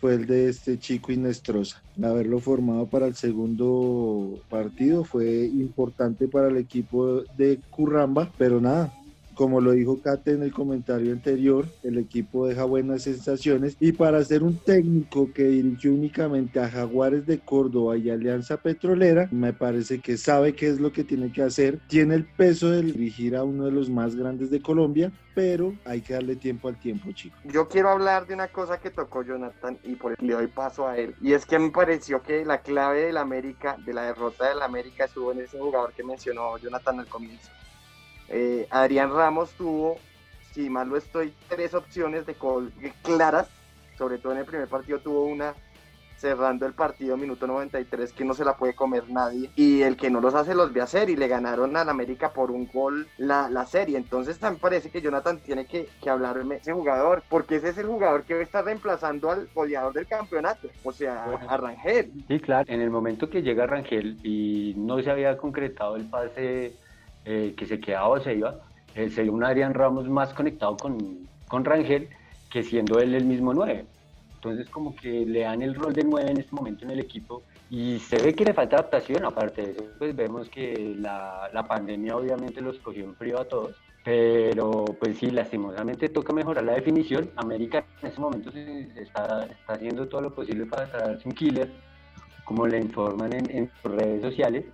fue 0.00 0.14
el 0.14 0.26
de 0.26 0.48
este 0.48 0.78
chico 0.78 1.12
Inestrosa. 1.12 1.82
Haberlo 2.02 2.40
formado 2.40 2.86
para 2.86 3.06
el 3.06 3.14
segundo 3.14 4.40
partido 4.48 5.04
fue 5.04 5.44
importante 5.44 6.26
para 6.26 6.48
el 6.48 6.56
equipo 6.56 7.22
de 7.36 7.60
Curramba, 7.70 8.32
pero 8.38 8.60
nada. 8.60 8.92
Como 9.40 9.62
lo 9.62 9.70
dijo 9.70 10.02
Kate 10.02 10.32
en 10.32 10.42
el 10.42 10.52
comentario 10.52 11.12
anterior, 11.12 11.64
el 11.82 11.96
equipo 11.96 12.46
deja 12.46 12.64
buenas 12.64 13.04
sensaciones 13.04 13.74
y 13.80 13.92
para 13.92 14.22
ser 14.22 14.42
un 14.42 14.58
técnico 14.58 15.32
que 15.32 15.44
dirigió 15.44 15.94
únicamente 15.94 16.60
a 16.60 16.68
Jaguares 16.68 17.24
de 17.24 17.38
Córdoba 17.38 17.96
y 17.96 18.10
Alianza 18.10 18.58
Petrolera, 18.58 19.30
me 19.30 19.54
parece 19.54 20.00
que 20.00 20.18
sabe 20.18 20.54
qué 20.54 20.68
es 20.68 20.78
lo 20.78 20.92
que 20.92 21.04
tiene 21.04 21.32
que 21.32 21.42
hacer, 21.42 21.80
tiene 21.88 22.16
el 22.16 22.26
peso 22.26 22.68
de 22.68 22.82
dirigir 22.82 23.34
a 23.34 23.42
uno 23.42 23.64
de 23.64 23.72
los 23.72 23.88
más 23.88 24.14
grandes 24.14 24.50
de 24.50 24.60
Colombia, 24.60 25.10
pero 25.34 25.72
hay 25.86 26.02
que 26.02 26.12
darle 26.12 26.36
tiempo 26.36 26.68
al 26.68 26.78
tiempo, 26.78 27.10
chicos. 27.12 27.40
Yo 27.44 27.66
quiero 27.66 27.88
hablar 27.88 28.26
de 28.26 28.34
una 28.34 28.48
cosa 28.48 28.78
que 28.78 28.90
tocó 28.90 29.22
Jonathan 29.22 29.78
y 29.84 29.94
por 29.94 30.12
eso 30.12 30.22
le 30.22 30.34
doy 30.34 30.48
paso 30.48 30.86
a 30.86 30.98
él. 30.98 31.14
Y 31.22 31.32
es 31.32 31.46
que 31.46 31.58
me 31.58 31.70
pareció 31.70 32.22
que 32.22 32.44
la 32.44 32.60
clave 32.60 33.06
del 33.06 33.16
América, 33.16 33.78
de 33.86 33.94
la 33.94 34.02
derrota 34.02 34.50
del 34.50 34.60
América, 34.60 35.06
estuvo 35.06 35.32
en 35.32 35.40
ese 35.40 35.58
jugador 35.58 35.94
que 35.94 36.04
mencionó 36.04 36.58
Jonathan 36.58 37.00
al 37.00 37.06
comienzo. 37.06 37.48
Eh, 38.30 38.66
Adrián 38.70 39.12
Ramos 39.12 39.50
tuvo, 39.50 39.98
si 40.52 40.70
mal 40.70 40.88
lo 40.88 40.96
estoy, 40.96 41.34
tres 41.48 41.74
opciones 41.74 42.26
de 42.26 42.34
gol 42.34 42.72
claras. 43.02 43.48
Sobre 43.98 44.18
todo 44.18 44.32
en 44.32 44.38
el 44.38 44.46
primer 44.46 44.68
partido 44.68 44.98
tuvo 45.00 45.24
una 45.24 45.54
cerrando 46.16 46.66
el 46.66 46.74
partido 46.74 47.16
minuto 47.16 47.46
93 47.46 48.12
que 48.12 48.26
no 48.26 48.34
se 48.34 48.44
la 48.44 48.54
puede 48.56 48.74
comer 48.74 49.04
nadie 49.08 49.50
y 49.56 49.80
el 49.80 49.96
que 49.96 50.10
no 50.10 50.20
los 50.20 50.34
hace 50.34 50.54
los 50.54 50.70
ve 50.70 50.82
hacer 50.82 51.08
y 51.08 51.16
le 51.16 51.28
ganaron 51.28 51.74
al 51.78 51.88
América 51.88 52.30
por 52.34 52.50
un 52.50 52.68
gol 52.70 53.08
la, 53.16 53.48
la 53.48 53.64
serie 53.64 53.96
entonces 53.96 54.38
también 54.38 54.60
parece 54.60 54.90
que 54.90 55.00
Jonathan 55.00 55.38
tiene 55.38 55.64
que, 55.64 55.88
que 56.02 56.10
hablarme 56.10 56.56
ese 56.56 56.74
jugador 56.74 57.22
porque 57.30 57.56
ese 57.56 57.70
es 57.70 57.78
el 57.78 57.86
jugador 57.86 58.24
que 58.24 58.42
está 58.42 58.60
reemplazando 58.60 59.30
al 59.30 59.48
goleador 59.54 59.94
del 59.94 60.06
campeonato 60.06 60.68
o 60.84 60.92
sea 60.92 61.24
a 61.48 61.56
Rangel 61.56 62.12
Sí, 62.28 62.38
claro. 62.38 62.70
En 62.70 62.82
el 62.82 62.90
momento 62.90 63.30
que 63.30 63.40
llega 63.40 63.66
Rangel 63.66 64.18
y 64.22 64.74
no 64.76 65.02
se 65.02 65.10
había 65.10 65.38
concretado 65.38 65.96
el 65.96 66.04
pase 66.04 66.74
eh, 67.24 67.54
que 67.56 67.66
se 67.66 67.80
quedaba 67.80 68.08
o 68.08 68.20
se 68.20 68.34
iba, 68.34 68.60
eh, 68.94 69.08
sería 69.10 69.32
un 69.32 69.44
Adrián 69.44 69.74
Ramos 69.74 70.08
más 70.08 70.32
conectado 70.34 70.76
con, 70.76 71.28
con 71.48 71.64
Rangel 71.64 72.08
que 72.50 72.62
siendo 72.62 72.98
él 72.98 73.14
el 73.14 73.24
mismo 73.24 73.54
9. 73.54 73.84
Entonces 74.34 74.68
como 74.70 74.96
que 74.96 75.26
le 75.26 75.40
dan 75.40 75.62
el 75.62 75.74
rol 75.74 75.92
de 75.92 76.02
9 76.02 76.30
en 76.30 76.38
este 76.38 76.54
momento 76.54 76.84
en 76.84 76.92
el 76.92 77.00
equipo 77.00 77.42
y 77.68 77.98
se 77.98 78.20
ve 78.20 78.34
que 78.34 78.44
le 78.44 78.54
falta 78.54 78.76
adaptación, 78.76 79.24
aparte 79.24 79.62
de 79.62 79.70
eso, 79.72 79.84
pues 79.98 80.16
vemos 80.16 80.48
que 80.48 80.96
la, 80.98 81.48
la 81.52 81.62
pandemia 81.62 82.16
obviamente 82.16 82.60
los 82.60 82.78
cogió 82.78 83.04
en 83.04 83.14
frío 83.14 83.38
a 83.38 83.44
todos, 83.44 83.76
pero 84.02 84.84
pues 84.98 85.18
sí, 85.18 85.30
lastimosamente 85.30 86.08
toca 86.08 86.32
mejorar 86.32 86.64
la 86.64 86.72
definición. 86.72 87.30
América 87.36 87.84
en 88.00 88.08
este 88.08 88.20
momento 88.20 88.50
se, 88.50 88.88
está, 89.00 89.44
está 89.44 89.74
haciendo 89.74 90.08
todo 90.08 90.22
lo 90.22 90.34
posible 90.34 90.66
para 90.66 90.90
traerse 90.90 91.28
un 91.28 91.34
killer, 91.34 91.70
como 92.44 92.66
le 92.66 92.78
informan 92.78 93.32
en, 93.34 93.50
en 93.50 93.70
redes 93.84 94.22
sociales. 94.22 94.64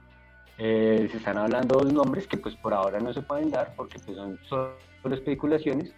Eh, 0.58 1.08
se 1.10 1.18
están 1.18 1.36
hablando 1.36 1.78
dos 1.78 1.92
nombres 1.92 2.26
que 2.26 2.38
pues 2.38 2.54
por 2.56 2.72
ahora 2.72 2.98
no 2.98 3.12
se 3.12 3.20
pueden 3.20 3.50
dar 3.50 3.74
porque 3.76 3.98
pues 3.98 4.16
son 4.16 4.38
solo 4.48 4.74
especulaciones, 5.12 5.92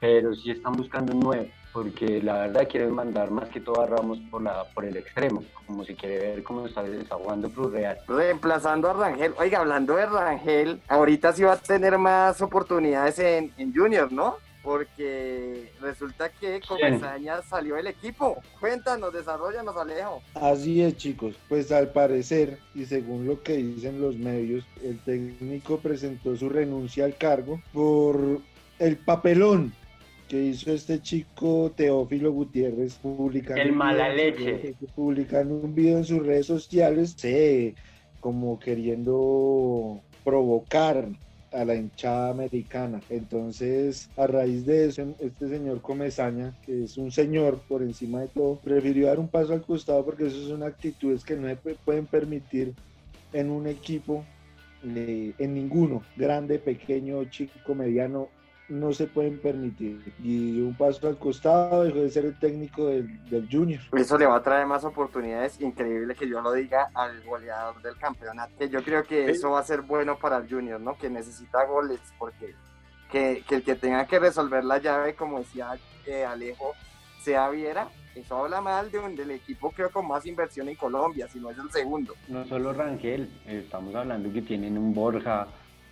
pero 0.00 0.34
sí 0.34 0.50
están 0.50 0.74
buscando 0.74 1.14
un 1.14 1.20
nuevo, 1.20 1.46
porque 1.72 2.22
la 2.22 2.40
verdad 2.40 2.68
quieren 2.68 2.92
mandar 2.92 3.30
más 3.30 3.48
que 3.48 3.60
todo 3.60 3.80
a 3.80 3.86
Ramos 3.86 4.18
por, 4.30 4.42
la, 4.42 4.64
por 4.74 4.84
el 4.84 4.96
extremo, 4.96 5.42
como 5.66 5.84
si 5.84 5.94
quiere 5.94 6.18
ver 6.18 6.42
cómo 6.42 6.66
está, 6.66 6.86
está 6.86 7.16
jugando 7.16 7.50
Cruz 7.50 7.72
Real. 7.72 7.96
Reemplazando 8.06 8.90
a 8.90 8.92
Rangel. 8.92 9.34
Oiga, 9.38 9.60
hablando 9.60 9.96
de 9.96 10.06
Rangel, 10.06 10.80
ahorita 10.88 11.32
sí 11.32 11.42
va 11.42 11.54
a 11.54 11.56
tener 11.56 11.96
más 11.96 12.42
oportunidades 12.42 13.18
en, 13.18 13.52
en 13.56 13.74
Junior, 13.74 14.12
¿no? 14.12 14.36
Porque 14.66 15.70
resulta 15.80 16.28
que 16.28 16.60
Comesaña 16.66 17.40
salió 17.42 17.76
del 17.76 17.86
equipo. 17.86 18.42
Cuéntanos, 18.58 19.12
desarrollanos, 19.12 19.76
Alejo. 19.76 20.20
Así 20.34 20.82
es, 20.82 20.96
chicos. 20.96 21.36
Pues 21.48 21.70
al 21.70 21.92
parecer, 21.92 22.58
y 22.74 22.84
según 22.84 23.28
lo 23.28 23.40
que 23.44 23.58
dicen 23.58 24.00
los 24.00 24.16
medios, 24.16 24.66
el 24.82 24.98
técnico 24.98 25.78
presentó 25.78 26.34
su 26.34 26.48
renuncia 26.48 27.04
al 27.04 27.16
cargo 27.16 27.62
por 27.72 28.40
el 28.80 28.96
papelón 28.96 29.72
que 30.28 30.42
hizo 30.42 30.72
este 30.72 31.00
chico 31.00 31.72
Teófilo 31.76 32.32
Gutiérrez 32.32 32.94
publicando 32.94 33.62
El 33.62 33.72
mala 33.72 34.08
leche. 34.08 34.74
publicando 34.96 35.54
un 35.54 35.76
video 35.76 35.98
en 35.98 36.04
sus 36.04 36.26
redes 36.26 36.46
sociales 36.46 37.14
sí, 37.16 37.76
como 38.18 38.58
queriendo 38.58 40.00
provocar 40.24 41.06
a 41.56 41.64
la 41.64 41.74
hinchada 41.74 42.30
americana. 42.30 43.00
Entonces 43.08 44.08
a 44.16 44.26
raíz 44.26 44.66
de 44.66 44.86
eso 44.86 45.02
este 45.18 45.48
señor 45.48 45.80
Comesaña 45.80 46.54
que 46.64 46.84
es 46.84 46.96
un 46.98 47.10
señor 47.10 47.60
por 47.68 47.82
encima 47.82 48.20
de 48.20 48.28
todo 48.28 48.60
prefirió 48.60 49.06
dar 49.08 49.18
un 49.18 49.28
paso 49.28 49.52
al 49.52 49.62
costado 49.62 50.04
porque 50.04 50.26
eso 50.26 50.48
son 50.48 50.62
actitudes 50.62 51.24
que 51.24 51.36
no 51.36 51.48
se 51.48 51.56
pu- 51.56 51.76
pueden 51.84 52.06
permitir 52.06 52.74
en 53.32 53.50
un 53.50 53.66
equipo 53.66 54.24
eh, 54.84 55.32
en 55.38 55.54
ninguno, 55.54 56.02
grande, 56.16 56.58
pequeño, 56.58 57.24
chico, 57.24 57.74
mediano, 57.74 58.28
no 58.68 58.92
se 58.92 59.06
pueden 59.06 59.38
permitir. 59.38 60.12
Y 60.22 60.60
un 60.60 60.74
paso 60.76 61.08
al 61.08 61.18
costado, 61.18 61.84
dejó 61.84 62.00
de 62.00 62.10
ser 62.10 62.24
el 62.24 62.38
técnico 62.38 62.86
del, 62.86 63.24
del 63.28 63.48
Junior. 63.50 63.80
Eso 63.92 64.18
le 64.18 64.26
va 64.26 64.36
a 64.36 64.42
traer 64.42 64.66
más 64.66 64.84
oportunidades. 64.84 65.60
Increíble 65.60 66.14
que 66.14 66.28
yo 66.28 66.40
lo 66.40 66.52
diga 66.52 66.90
al 66.94 67.22
goleador 67.22 67.80
del 67.82 67.96
campeonato. 67.96 68.52
Que 68.58 68.68
yo 68.68 68.82
creo 68.82 69.04
que 69.04 69.30
eso 69.30 69.50
va 69.50 69.60
a 69.60 69.64
ser 69.64 69.82
bueno 69.82 70.18
para 70.18 70.38
el 70.38 70.48
Junior, 70.48 70.80
¿no? 70.80 70.96
Que 70.96 71.08
necesita 71.08 71.64
goles, 71.64 72.00
porque 72.18 72.54
que, 73.10 73.44
que 73.46 73.56
el 73.56 73.62
que 73.62 73.76
tenga 73.76 74.06
que 74.06 74.18
resolver 74.18 74.64
la 74.64 74.78
llave, 74.78 75.14
como 75.14 75.38
decía 75.38 75.78
eh, 76.06 76.24
Alejo, 76.24 76.72
sea 77.22 77.48
Viera. 77.50 77.88
Eso 78.14 78.36
habla 78.42 78.62
mal 78.62 78.90
de 78.90 78.98
un, 78.98 79.14
del 79.14 79.30
equipo, 79.32 79.70
creo, 79.70 79.90
con 79.90 80.08
más 80.08 80.24
inversión 80.24 80.68
en 80.70 80.76
Colombia, 80.76 81.28
si 81.28 81.38
no 81.38 81.50
es 81.50 81.58
el 81.58 81.70
segundo. 81.70 82.14
No 82.28 82.46
solo 82.46 82.72
Rangel, 82.72 83.30
eh, 83.44 83.60
estamos 83.64 83.94
hablando 83.94 84.32
que 84.32 84.40
tienen 84.40 84.78
un 84.78 84.94
Borja, 84.94 85.46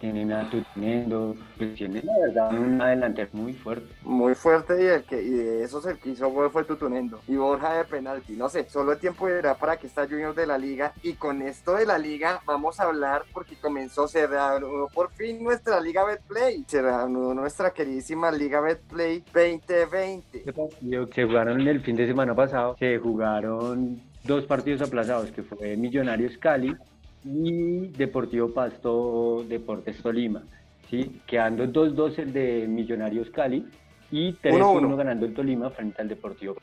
tienen 0.05 0.33
a 0.33 0.51
Tutinendo, 0.51 1.35
pues 1.57 1.75
tienen 1.77 2.05
la 2.05 2.13
verdad 2.27 2.61
un 2.61 2.77
delantero 2.77 3.31
muy 3.33 3.55
fuerte. 3.55 3.87
Muy 4.03 4.35
fuerte 4.35 4.83
y, 4.83 4.87
el 4.87 5.03
que, 5.05 5.23
y 5.23 5.31
de 5.31 5.65
esos 5.65 5.87
el 5.87 5.99
que 5.99 6.11
hizo 6.11 6.29
gol 6.29 6.51
fue 6.51 6.65
Tutunendo. 6.65 7.21
Y 7.27 7.37
Borja 7.37 7.79
de 7.79 7.85
penalti. 7.85 8.35
No 8.35 8.51
sé, 8.51 8.69
solo 8.69 8.93
el 8.93 8.99
tiempo 8.99 9.27
dirá 9.29 9.55
para 9.55 9.79
que 9.79 9.87
está 9.87 10.07
Junior 10.07 10.35
de 10.35 10.47
la 10.47 10.59
liga. 10.59 10.93
Y 11.03 11.15
con 11.15 11.41
esto 11.41 11.77
de 11.77 11.87
la 11.87 11.97
liga 11.97 12.43
vamos 12.45 12.81
a 12.81 12.83
hablar 12.83 13.23
porque 13.33 13.57
comenzó, 13.57 14.07
se 14.07 14.27
reanudó 14.27 14.89
por 14.93 15.11
fin 15.13 15.43
nuestra 15.43 15.81
liga 15.81 16.05
Betplay. 16.05 16.65
Se 16.67 16.83
reanudó 16.83 17.33
nuestra 17.33 17.71
queridísima 17.71 18.31
liga 18.31 18.61
Betplay 18.61 19.25
2020. 19.33 20.39
Este 20.39 20.53
partido 20.53 21.07
que 21.07 21.15
se 21.15 21.25
jugaron 21.25 21.67
el 21.67 21.81
fin 21.81 21.97
de 21.97 22.07
semana 22.07 22.35
pasado, 22.35 22.77
se 22.79 22.99
jugaron 22.99 24.03
dos 24.23 24.45
partidos 24.45 24.83
aplazados, 24.83 25.31
que 25.31 25.43
fue 25.43 25.79
Millonarios 25.79 26.37
Cali 26.37 26.77
y 27.25 27.89
Deportivo 27.89 28.53
Pasto 28.53 29.45
Deportes 29.49 30.03
Tolima, 30.03 30.43
¿sí? 30.91 31.21
quedando 31.27 31.65
2-2 31.67 32.19
el 32.19 32.33
de 32.33 32.67
Millonarios 32.69 33.31
Cali 33.31 33.67
y 34.11 34.33
3-1 34.35 34.81
1-1. 34.81 34.97
ganando 34.97 35.27
el 35.27 35.35
Tolima 35.35 35.71
frente 35.71 36.03
al 36.03 36.09
Deportivo. 36.09 36.57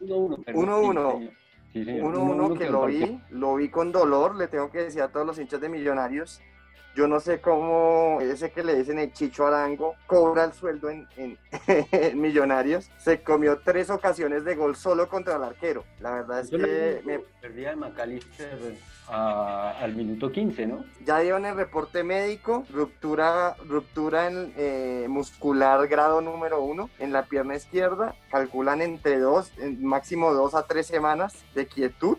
1-1. 0.00 0.44
perdón, 0.44 0.96
1-1. 0.96 1.18
sí. 1.20 1.30
Sí, 1.72 1.84
señor. 1.84 2.14
1-1 2.14 2.52
que 2.52 2.58
quedó 2.64 2.72
lo 2.72 2.86
vi, 2.86 3.20
lo 3.30 3.56
vi 3.56 3.68
con 3.68 3.92
dolor, 3.92 4.34
le 4.36 4.48
tengo 4.48 4.70
que 4.70 4.78
decir 4.78 5.02
a 5.02 5.08
todos 5.08 5.26
los 5.26 5.38
hinchas 5.38 5.60
de 5.60 5.68
Millonarios. 5.68 6.40
Yo 6.96 7.06
no 7.06 7.20
sé 7.20 7.42
cómo 7.42 8.18
ese 8.22 8.50
que 8.50 8.64
le 8.64 8.74
dicen 8.74 8.98
el 8.98 9.12
Chicho 9.12 9.46
Arango 9.46 9.96
cobra 10.06 10.44
el 10.44 10.54
sueldo 10.54 10.88
en, 10.88 11.06
en- 11.18 11.38
en 11.92 12.18
Millonarios. 12.20 12.90
Se 12.96 13.22
comió 13.22 13.58
tres 13.62 13.90
ocasiones 13.90 14.44
de 14.46 14.54
gol 14.54 14.76
solo 14.76 15.06
contra 15.08 15.36
el 15.36 15.44
arquero. 15.44 15.84
La 16.00 16.12
verdad 16.12 16.40
es 16.40 16.48
que 16.50 17.02
me, 17.04 17.18
perdía 17.42 17.70
de 17.70 17.76
McAllister 17.76 18.58
a- 19.08 19.72
al 19.78 19.94
minuto 19.94 20.32
15, 20.32 20.66
¿no? 20.66 20.84
ya 21.04 21.18
dieron 21.20 21.44
el 21.44 21.54
reporte 21.54 22.02
médico, 22.02 22.64
ruptura, 22.72 23.56
ruptura 23.68 24.28
en, 24.28 24.54
eh, 24.56 25.06
muscular 25.08 25.86
grado 25.88 26.22
número 26.22 26.62
uno 26.62 26.88
en 26.98 27.12
la 27.12 27.26
pierna 27.26 27.56
izquierda. 27.56 28.14
Calculan 28.30 28.80
entre 28.80 29.18
dos, 29.18 29.52
en 29.58 29.84
máximo 29.84 30.32
dos 30.32 30.54
a 30.54 30.66
tres 30.66 30.86
semanas 30.86 31.44
de 31.54 31.66
quietud. 31.66 32.16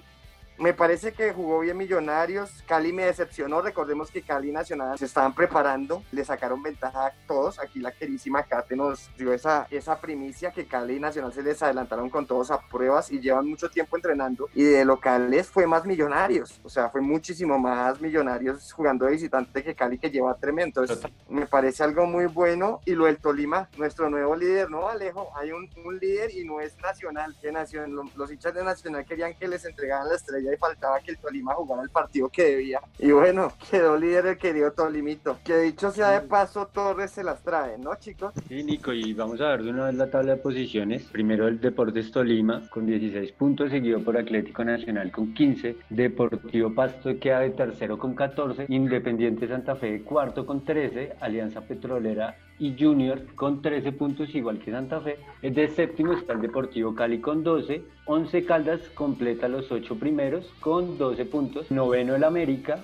Me 0.59 0.73
parece 0.73 1.13
que 1.13 1.33
jugó 1.33 1.59
bien 1.59 1.77
Millonarios. 1.77 2.63
Cali 2.67 2.91
me 2.91 3.05
decepcionó. 3.05 3.61
Recordemos 3.61 4.09
que 4.09 4.23
Cali 4.23 4.49
y 4.49 4.51
Nacional 4.51 4.97
se 4.97 5.05
estaban 5.05 5.35
preparando. 5.35 6.01
Le 6.11 6.25
sacaron 6.25 6.63
ventaja 6.63 7.05
a 7.05 7.13
todos. 7.27 7.59
Aquí 7.59 7.79
la 7.79 7.91
querísima 7.91 8.41
Kate 8.41 8.75
nos 8.75 9.11
dio 9.17 9.33
esa, 9.33 9.67
esa 9.69 10.01
primicia 10.01 10.51
que 10.51 10.65
Cali 10.65 10.95
y 10.95 10.99
Nacional 10.99 11.31
se 11.31 11.43
les 11.43 11.61
adelantaron 11.61 12.09
con 12.09 12.25
todos 12.25 12.49
a 12.49 12.59
pruebas 12.59 13.11
y 13.11 13.19
llevan 13.19 13.47
mucho 13.47 13.69
tiempo 13.69 13.97
entrenando. 13.97 14.49
Y 14.55 14.63
de 14.63 14.83
locales 14.83 15.47
fue 15.47 15.67
más 15.67 15.85
Millonarios. 15.85 16.59
O 16.63 16.69
sea, 16.69 16.89
fue 16.89 17.01
muchísimo 17.01 17.59
más 17.59 18.01
Millonarios 18.01 18.73
jugando 18.73 19.05
de 19.05 19.11
visitante 19.11 19.63
que 19.63 19.75
Cali 19.75 19.99
que 19.99 20.09
lleva 20.09 20.33
tremendo. 20.37 20.81
Entonces, 20.81 21.05
me 21.29 21.45
parece 21.45 21.83
algo 21.83 22.07
muy 22.07 22.25
bueno. 22.25 22.81
Y 22.85 22.93
lo 22.95 23.05
del 23.05 23.17
Tolima, 23.19 23.69
nuestro 23.77 24.09
nuevo 24.09 24.35
líder, 24.35 24.71
¿no, 24.71 24.87
Alejo? 24.89 25.29
Hay 25.35 25.51
un, 25.51 25.69
un 25.85 25.99
líder 25.99 26.31
y 26.35 26.43
no 26.45 26.59
es 26.61 26.75
Nacional. 26.79 27.35
Que 27.39 27.51
nación, 27.51 27.93
lo- 27.95 28.05
los 28.15 28.31
hinchas 28.31 28.55
de 28.55 28.63
Nacional 28.63 29.05
querían 29.05 29.35
que 29.35 29.47
les 29.47 29.63
entregaran 29.63 30.09
la 30.09 30.15
estrella 30.15 30.46
y 30.53 30.57
faltaba 30.57 30.99
que 30.99 31.11
el 31.11 31.17
Tolima 31.17 31.53
jugara 31.53 31.83
el 31.83 31.89
partido 31.89 32.29
que 32.29 32.43
debía. 32.43 32.81
Y 32.99 33.11
bueno, 33.11 33.53
quedó 33.71 33.97
líder 33.97 34.25
el 34.27 34.37
querido 34.37 34.71
Tolimito. 34.71 35.39
Que 35.43 35.57
dicho 35.59 35.91
sea 35.91 36.11
de 36.11 36.21
paso, 36.21 36.67
Torres 36.67 37.11
se 37.11 37.23
las 37.23 37.41
trae, 37.43 37.77
¿no, 37.77 37.95
chicos? 37.95 38.33
Sí, 38.47 38.63
Nico, 38.63 38.93
y 38.93 39.13
vamos 39.13 39.41
a 39.41 39.49
ver 39.49 39.63
de 39.63 39.69
una 39.71 39.85
vez 39.85 39.95
la 39.95 40.09
tabla 40.09 40.35
de 40.35 40.41
posiciones. 40.41 41.03
Primero 41.05 41.47
el 41.47 41.59
Deportes 41.59 42.11
Tolima 42.11 42.67
con 42.69 42.85
16 42.85 43.31
puntos, 43.33 43.71
seguido 43.71 44.03
por 44.03 44.17
Atlético 44.17 44.63
Nacional 44.63 45.11
con 45.11 45.33
15, 45.33 45.77
Deportivo 45.89 46.73
Pasto 46.73 47.17
queda 47.19 47.39
de 47.39 47.51
tercero 47.51 47.97
con 47.97 48.15
14, 48.15 48.65
Independiente 48.69 49.47
Santa 49.47 49.75
Fe 49.75 49.91
de 49.91 50.03
cuarto 50.03 50.45
con 50.45 50.63
13, 50.63 51.17
Alianza 51.21 51.61
Petrolera 51.61 52.35
y 52.59 52.75
Junior 52.77 53.23
con 53.35 53.61
13 53.61 53.91
puntos, 53.91 54.33
igual 54.33 54.59
que 54.59 54.71
Santa 54.71 55.01
Fe. 55.01 55.17
De 55.41 55.67
séptimo 55.69 56.13
está 56.13 56.33
el 56.33 56.41
Deportivo 56.41 56.95
Cali 56.95 57.19
con 57.19 57.43
12, 57.43 57.83
11 58.05 58.45
Caldas 58.45 58.81
completa 58.89 59.47
los 59.47 59.71
8 59.71 59.97
primeros 59.99 60.45
con 60.59 60.97
12 60.97 61.25
puntos, 61.25 61.71
noveno 61.71 62.15
el 62.15 62.23
América, 62.23 62.79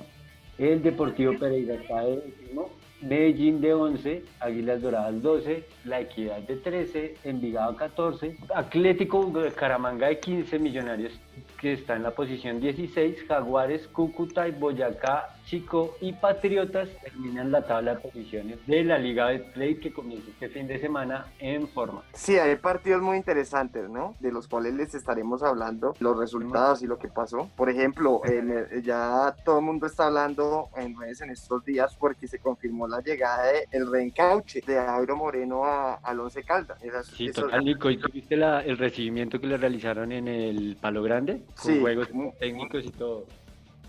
el 0.57 0.83
Deportivo 0.83 1.37
Pereira 1.37 1.75
está 1.75 2.01
de 2.01 2.17
décimo, 2.17 2.69
Medellín 3.01 3.59
de 3.59 3.73
11, 3.73 4.23
Águilas 4.39 4.81
Doradas 4.81 5.21
12, 5.21 5.65
La 5.85 6.01
Equidad 6.01 6.39
de 6.39 6.55
13, 6.55 7.15
Envigado 7.23 7.75
14, 7.75 8.37
Atlético 8.55 9.31
Caramanga 9.55 10.07
de 10.07 10.19
15, 10.19 10.59
Millonarios 10.59 11.19
que 11.59 11.73
está 11.73 11.95
en 11.95 12.03
la 12.03 12.11
posición 12.11 12.59
16, 12.59 13.25
Jaguares, 13.27 13.87
Cúcuta 13.87 14.47
y 14.47 14.51
Boyacá, 14.51 15.29
Chico 15.45 15.95
y 16.01 16.13
Patriotas 16.13 16.89
terminan 17.01 17.51
la 17.51 17.61
tabla 17.65 17.95
de 17.95 18.01
posiciones 18.01 18.65
de 18.65 18.83
la 18.83 18.97
Liga 18.97 19.27
de 19.27 19.39
Play 19.39 19.75
que 19.75 19.91
comienza 19.93 20.29
este 20.29 20.49
fin 20.49 20.67
de 20.67 20.79
semana 20.79 21.25
en 21.39 21.67
forma. 21.67 22.03
Sí, 22.13 22.37
hay 22.37 22.55
partidos 22.55 23.01
muy 23.01 23.17
interesantes, 23.17 23.89
¿no? 23.89 24.15
De 24.19 24.31
los 24.31 24.47
cuales 24.47 24.73
les 24.73 24.93
estaremos 24.95 25.43
hablando, 25.43 25.95
los 25.99 26.17
resultados 26.17 26.81
y 26.81 26.87
lo 26.87 26.97
que 26.97 27.07
pasó. 27.09 27.49
Por 27.55 27.69
ejemplo, 27.69 28.21
en 28.25 28.51
el- 28.51 28.83
ya 28.83 29.35
todo 29.45 29.59
el 29.59 29.65
mundo 29.65 29.85
está 29.85 30.07
hablando 30.07 30.69
en 30.77 30.97
redes 30.99 31.21
en 31.21 31.29
estos 31.29 31.63
días 31.65 31.95
porque 31.97 32.27
se 32.27 32.39
confirmó 32.39 32.87
la 32.87 33.01
llegada 33.01 33.43
del 33.47 33.63
el 33.71 33.91
reencauche 33.91 34.61
de 34.65 34.79
Airo 34.79 35.15
Moreno 35.15 35.63
a, 35.65 35.95
al 35.95 36.19
Once 36.19 36.41
Caldas. 36.43 36.81
Esas- 36.83 37.07
Sí, 37.07 37.27
esos- 37.27 37.45
total, 37.45 37.63
Nico. 37.65 37.89
¿Y 37.89 37.97
tuviste 37.97 38.35
la- 38.37 38.61
el 38.61 38.77
recibimiento 38.77 39.39
que 39.39 39.47
le 39.47 39.57
realizaron 39.57 40.11
en 40.11 40.27
el 40.27 40.77
Palo 40.81 41.03
Grande? 41.03 41.22
Con 41.31 41.41
Sí, 41.55 41.79
juegos 41.79 42.11
mu- 42.13 42.33
técnicos 42.39 42.83
y 42.85 42.91
todo. 42.91 43.25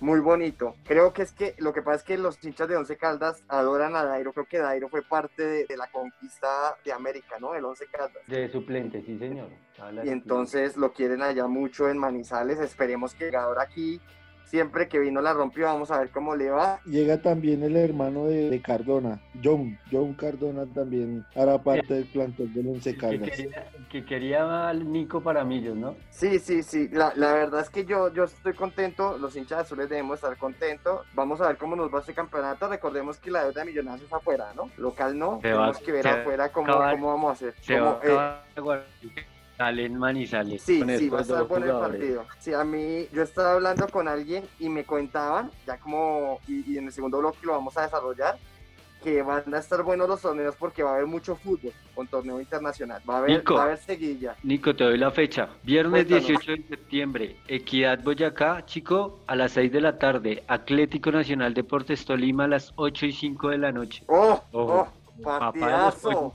muy 0.00 0.20
bonito. 0.20 0.74
Creo 0.84 1.12
que 1.12 1.22
es 1.22 1.32
que 1.32 1.54
lo 1.58 1.72
que 1.72 1.80
pasa 1.82 1.96
es 1.98 2.02
que 2.02 2.18
los 2.18 2.42
hinchas 2.44 2.68
de 2.68 2.76
Once 2.76 2.96
Caldas 2.96 3.42
adoran 3.48 3.96
a 3.96 4.04
Dairo. 4.04 4.32
Creo 4.32 4.46
que 4.46 4.58
Dairo 4.58 4.88
fue 4.88 5.02
parte 5.02 5.42
de, 5.46 5.66
de 5.66 5.76
la 5.76 5.90
conquista 5.90 6.76
de 6.84 6.92
América, 6.92 7.36
¿no? 7.40 7.54
El 7.54 7.64
Once 7.64 7.86
Caldas. 7.90 8.22
De 8.26 8.48
suplente, 8.50 9.02
sí, 9.06 9.18
señor. 9.18 9.48
Y 10.04 10.08
entonces 10.10 10.76
lo 10.76 10.92
quieren 10.92 11.22
allá 11.22 11.46
mucho 11.46 11.88
en 11.88 11.98
Manizales. 11.98 12.58
Esperemos 12.60 13.14
que 13.14 13.34
ahora 13.36 13.62
aquí 13.62 14.00
siempre 14.54 14.86
que 14.86 15.00
vino 15.00 15.20
la 15.20 15.32
rompió, 15.32 15.64
vamos 15.66 15.90
a 15.90 15.98
ver 15.98 16.10
cómo 16.10 16.36
le 16.36 16.48
va. 16.48 16.78
Llega 16.84 17.20
también 17.20 17.64
el 17.64 17.76
hermano 17.76 18.26
de, 18.26 18.50
de 18.50 18.62
Cardona, 18.62 19.20
John, 19.42 19.76
John 19.90 20.14
Cardona 20.14 20.64
también 20.72 21.24
hará 21.34 21.58
parte 21.60 21.92
del 21.94 22.04
plantel 22.04 22.54
del 22.54 22.68
Once 22.68 22.92
Que 22.92 22.96
Caldas. 23.00 23.30
quería, 23.30 23.66
que 23.90 24.04
quería 24.04 24.68
al 24.68 24.92
Nico 24.92 25.20
para 25.20 25.42
Millos, 25.42 25.74
¿no? 25.76 25.96
Sí, 26.10 26.38
sí, 26.38 26.62
sí. 26.62 26.88
La, 26.92 27.12
la 27.16 27.32
verdad 27.34 27.62
es 27.62 27.68
que 27.70 27.84
yo, 27.84 28.14
yo 28.14 28.22
estoy 28.24 28.52
contento. 28.54 29.18
Los 29.18 29.34
hinchas 29.34 29.62
azules 29.62 29.88
debemos 29.88 30.18
estar 30.18 30.36
contentos. 30.36 31.04
Vamos 31.14 31.40
a 31.40 31.48
ver 31.48 31.56
cómo 31.56 31.74
nos 31.74 31.92
va 31.92 31.98
este 31.98 32.14
campeonato. 32.14 32.68
Recordemos 32.68 33.18
que 33.18 33.32
la 33.32 33.42
deuda 33.44 33.62
de 33.62 33.66
Millonarios 33.66 34.06
es 34.06 34.12
afuera, 34.12 34.52
¿no? 34.54 34.70
Local 34.76 35.18
no. 35.18 35.40
Se 35.42 35.48
va- 35.52 35.54
Tenemos 35.72 35.78
que 35.78 35.90
ver 35.92 36.06
afuera 36.06 36.52
cómo, 36.52 36.72
cómo 36.72 37.08
vamos 37.08 37.30
a 37.30 37.32
hacer. 37.32 37.54
Se 37.60 37.80
va 37.80 37.90
a 37.90 38.44
Cómo, 38.54 38.72
eh, 38.74 38.80
acabar 39.54 39.74
de 39.74 39.82
guardar- 39.82 39.82
sale 39.82 39.84
en 39.86 39.98
Manizales. 39.98 40.62
Sí, 40.62 40.78
con 40.80 40.98
sí, 40.98 41.08
va 41.08 41.18
a 41.18 41.22
estar 41.22 41.44
bueno 41.44 41.66
el 41.66 41.90
partido. 41.90 42.24
Sí, 42.38 42.52
a 42.54 42.64
mí, 42.64 43.06
yo 43.12 43.22
estaba 43.22 43.52
hablando 43.52 43.88
con 43.88 44.08
alguien 44.08 44.44
y 44.58 44.68
me 44.68 44.84
contaban, 44.84 45.50
ya 45.66 45.78
como, 45.78 46.40
y, 46.48 46.72
y 46.72 46.78
en 46.78 46.86
el 46.86 46.92
segundo 46.92 47.18
bloque 47.18 47.38
lo 47.42 47.52
vamos 47.52 47.76
a 47.76 47.82
desarrollar, 47.82 48.36
que 49.02 49.20
van 49.22 49.54
a 49.54 49.58
estar 49.58 49.82
buenos 49.82 50.08
los 50.08 50.22
torneos 50.22 50.56
porque 50.56 50.82
va 50.82 50.92
a 50.92 50.94
haber 50.94 51.06
mucho 51.06 51.36
fútbol 51.36 51.72
con 51.94 52.06
torneo 52.06 52.40
internacional. 52.40 53.02
Va 53.08 53.16
a 53.16 53.18
haber, 53.18 53.30
Nico. 53.32 53.54
va 53.54 53.60
a 53.60 53.64
haber 53.66 53.76
seguilla. 53.78 54.34
Nico, 54.42 54.74
te 54.74 54.82
doy 54.84 54.96
la 54.96 55.10
fecha. 55.10 55.50
Viernes 55.62 56.06
Cuéntanos. 56.06 56.26
18 56.26 56.52
de 56.52 56.68
septiembre, 56.68 57.36
Equidad 57.46 58.02
Boyacá, 58.02 58.64
chico, 58.64 59.20
a 59.26 59.36
las 59.36 59.52
6 59.52 59.70
de 59.72 59.80
la 59.82 59.98
tarde. 59.98 60.42
Atlético 60.48 61.10
Nacional 61.12 61.52
Deportes 61.52 62.02
Tolima 62.06 62.44
a 62.44 62.48
las 62.48 62.72
8 62.76 63.04
y 63.04 63.12
5 63.12 63.50
de 63.50 63.58
la 63.58 63.72
noche. 63.72 64.04
¡Oh! 64.08 64.42
Ojo. 64.52 64.88
¡Oh! 64.88 65.22
Papá 65.22 65.52
de 65.52 65.60
los 65.60 65.94
¡Partidazo! 65.96 66.34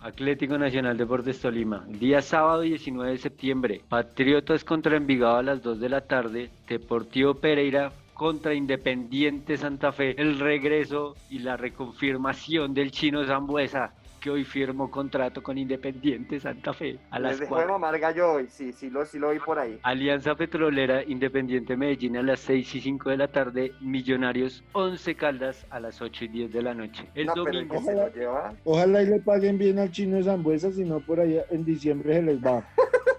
Atlético 0.00 0.58
Nacional 0.58 0.96
Deportes 0.96 1.40
Tolima. 1.40 1.84
Día 1.88 2.22
sábado 2.22 2.60
19 2.60 3.12
de 3.12 3.18
septiembre. 3.18 3.80
Patriotas 3.88 4.64
contra 4.64 4.96
Envigado 4.96 5.36
a 5.36 5.42
las 5.42 5.62
2 5.62 5.80
de 5.80 5.88
la 5.88 6.02
tarde. 6.02 6.50
Deportivo 6.68 7.34
Pereira 7.34 7.92
contra 8.14 8.54
Independiente 8.54 9.56
Santa 9.56 9.92
Fe. 9.92 10.14
El 10.20 10.38
regreso 10.38 11.16
y 11.30 11.40
la 11.40 11.56
reconfirmación 11.56 12.72
del 12.74 12.90
chino 12.90 13.24
Zambuesa, 13.26 13.92
que 14.26 14.30
hoy 14.32 14.44
firmó 14.44 14.90
contrato 14.90 15.40
con 15.40 15.56
Independiente 15.56 16.40
Santa 16.40 16.72
Fe 16.72 16.98
a 17.10 17.20
las 17.20 17.30
Les 17.30 17.40
dejó 17.42 17.58
de 17.58 17.66
4. 17.66 17.78
mamar 17.78 18.00
gallo 18.00 18.32
hoy, 18.32 18.48
sí, 18.48 18.72
sí 18.72 18.90
lo, 18.90 19.06
sí 19.06 19.20
lo 19.20 19.30
vi 19.30 19.38
por 19.38 19.56
ahí. 19.56 19.78
Alianza 19.84 20.34
Petrolera 20.34 21.04
Independiente 21.04 21.76
Medellín 21.76 22.16
a 22.16 22.22
las 22.24 22.40
6 22.40 22.74
y 22.74 22.80
5 22.80 23.10
de 23.10 23.18
la 23.18 23.28
tarde, 23.28 23.72
Millonarios 23.80 24.64
11 24.72 25.14
Caldas 25.14 25.64
a 25.70 25.78
las 25.78 26.02
8 26.02 26.24
y 26.24 26.28
10 26.28 26.52
de 26.52 26.60
la 26.60 26.74
noche. 26.74 27.08
El 27.14 27.26
no, 27.26 27.34
pero 27.34 27.52
domingo 27.52 27.76
que 27.76 27.82
se 27.84 27.94
lo 27.94 28.12
lleva. 28.12 28.52
Ojalá 28.64 29.02
y 29.02 29.06
le 29.06 29.20
paguen 29.20 29.58
bien 29.58 29.78
al 29.78 29.92
chino 29.92 30.16
de 30.16 30.24
Zambuesa, 30.24 30.72
si 30.72 30.82
no 30.82 30.98
por 30.98 31.20
allá 31.20 31.44
en 31.50 31.64
diciembre 31.64 32.14
se 32.14 32.22
les 32.22 32.44
va. 32.44 32.66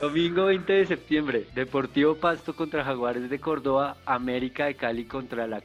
Domingo 0.00 0.46
20 0.46 0.72
de 0.72 0.86
septiembre, 0.86 1.46
Deportivo 1.54 2.14
Pasto 2.14 2.56
contra 2.56 2.82
Jaguares 2.82 3.28
de 3.28 3.38
Córdoba, 3.38 3.98
América 4.06 4.64
de 4.64 4.74
Cali 4.74 5.04
contra 5.04 5.46
la 5.46 5.62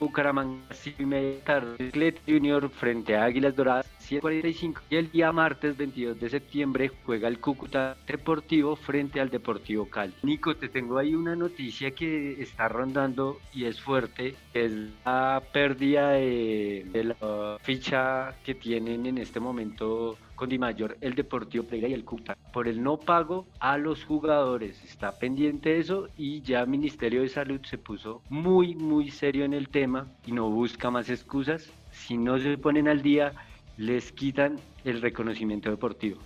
Bucaramanga, 0.00 0.60
5 0.72 1.02
y 1.04 1.06
media 1.06 1.44
tarde, 1.44 2.14
Junior 2.26 2.68
frente 2.68 3.14
a 3.14 3.22
Águilas 3.22 3.54
Doradas, 3.54 3.88
7.45 4.00 4.80
y 4.90 4.96
el 4.96 5.12
día 5.12 5.30
martes 5.30 5.76
22 5.76 6.18
de 6.18 6.28
septiembre 6.28 6.90
juega 7.04 7.28
el 7.28 7.38
Cúcuta 7.38 7.96
Deportivo 8.08 8.74
frente 8.74 9.20
al 9.20 9.30
Deportivo 9.30 9.88
Cali. 9.88 10.14
Nico, 10.24 10.56
te 10.56 10.68
tengo 10.68 10.98
ahí 10.98 11.14
una 11.14 11.36
noticia 11.36 11.92
que 11.92 12.42
está 12.42 12.66
rondando 12.66 13.38
y 13.54 13.66
es 13.66 13.80
fuerte, 13.80 14.34
es 14.52 14.72
la 15.04 15.40
pérdida 15.52 16.10
de 16.10 17.14
la 17.20 17.58
ficha 17.62 18.34
que 18.44 18.56
tienen 18.56 19.06
en 19.06 19.18
este 19.18 19.38
momento 19.38 20.18
con 20.36 20.48
Di 20.48 20.58
Mayor, 20.58 20.96
el 21.00 21.14
Deportivo 21.14 21.64
Pereira 21.64 21.88
y 21.88 21.94
el 21.94 22.04
Cúcuta 22.04 22.36
por 22.52 22.68
el 22.68 22.82
no 22.82 22.98
pago 22.98 23.46
a 23.58 23.78
los 23.78 24.04
jugadores. 24.04 24.84
Está 24.84 25.18
pendiente 25.18 25.78
eso 25.78 26.08
y 26.16 26.42
ya 26.42 26.60
el 26.60 26.68
Ministerio 26.68 27.22
de 27.22 27.28
Salud 27.28 27.60
se 27.64 27.78
puso 27.78 28.22
muy, 28.28 28.74
muy 28.74 29.10
serio 29.10 29.44
en 29.44 29.54
el 29.54 29.68
tema 29.68 30.06
y 30.24 30.32
no 30.32 30.48
busca 30.50 30.90
más 30.90 31.08
excusas. 31.10 31.70
Si 31.90 32.16
no 32.16 32.38
se 32.38 32.58
ponen 32.58 32.86
al 32.86 33.02
día, 33.02 33.32
les 33.76 34.12
quitan 34.12 34.56
el 34.84 35.00
reconocimiento 35.00 35.70
deportivo. 35.70 36.20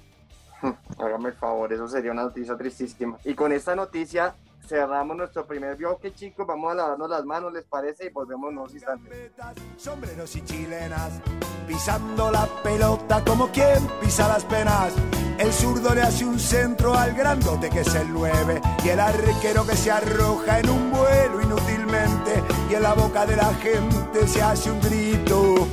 Hágame 0.98 1.30
el 1.30 1.34
favor, 1.34 1.72
eso 1.72 1.88
sería 1.88 2.12
una 2.12 2.24
noticia 2.24 2.56
tristísima. 2.56 3.16
Y 3.24 3.34
con 3.34 3.52
esta 3.52 3.74
noticia 3.74 4.34
cerramos 4.66 5.16
nuestro 5.16 5.46
primer 5.46 5.76
bloque, 5.76 6.12
chicos. 6.12 6.46
Vamos 6.46 6.72
a 6.72 6.74
lavarnos 6.74 7.10
las 7.10 7.24
manos, 7.24 7.52
¿les 7.52 7.64
parece? 7.64 8.06
Y 8.06 8.08
volvemos 8.10 8.50
unos 8.50 8.72
instantes. 8.72 9.32
Sombreros 9.76 10.34
y 10.36 10.42
chilenas, 10.42 11.20
pisando 11.66 12.30
la 12.30 12.46
pelota 12.62 13.22
como 13.24 13.48
quien 13.48 13.86
pisa 14.00 14.28
las 14.28 14.44
penas. 14.44 14.92
El 15.38 15.52
zurdo 15.52 15.94
le 15.94 16.02
hace 16.02 16.24
un 16.26 16.38
centro 16.38 16.94
al 16.94 17.14
grandote 17.14 17.70
que 17.70 17.80
es 17.80 17.94
el 17.94 18.12
9 18.12 18.60
y 18.84 18.88
el 18.90 19.00
arquero 19.00 19.66
que 19.66 19.74
se 19.74 19.90
arroja 19.90 20.58
en 20.58 20.68
un 20.68 20.90
vuelo 20.90 21.40
inútilmente 21.40 22.42
y 22.70 22.74
en 22.74 22.82
la 22.82 22.92
boca 22.92 23.24
de 23.24 23.36
la 23.36 23.54
gente 23.54 24.26
se 24.26 24.42
hace 24.42 24.70
un 24.70 24.80
grito 24.80 25.66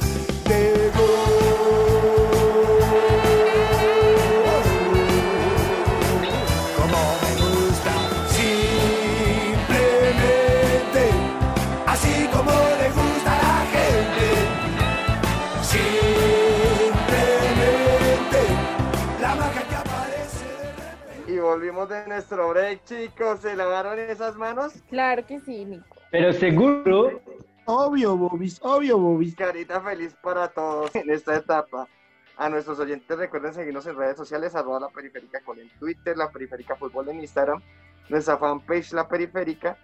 de 0.48 0.92
gol. 0.96 1.57
De 21.86 22.08
nuestro 22.08 22.50
break, 22.50 22.84
chicos. 22.86 23.42
¿Se 23.42 23.56
lavaron 23.56 24.00
esas 24.00 24.36
manos? 24.36 24.74
Claro 24.90 25.26
que 25.26 25.40
sí, 25.42 25.66
Nico. 25.66 25.96
Pero 26.10 26.34
seguro, 26.34 27.22
Obvio, 27.70 28.16
Bobis, 28.16 28.60
obvio, 28.64 28.98
Bobis. 28.98 29.36
Carita 29.36 29.82
feliz 29.82 30.16
para 30.24 30.48
todos 30.48 30.96
en 30.96 31.10
esta 31.10 31.36
etapa. 31.36 31.86
A 32.38 32.48
nuestros 32.48 32.80
oyentes 32.80 33.18
recuerden 33.18 33.54
seguirnos 33.54 33.86
en 33.88 33.98
redes 33.98 34.16
sociales, 34.16 34.56
arroba 34.56 34.80
la 34.80 34.88
periférica 34.88 35.42
con 35.42 35.60
en 35.60 35.70
Twitter, 35.78 36.16
la 36.16 36.32
periférica 36.32 36.78
fútbol 36.78 37.10
en 37.10 37.20
Instagram, 37.20 37.62
nuestra 38.08 38.38
fanpage 38.38 38.94
la 38.94 39.10
periférica 39.10 39.78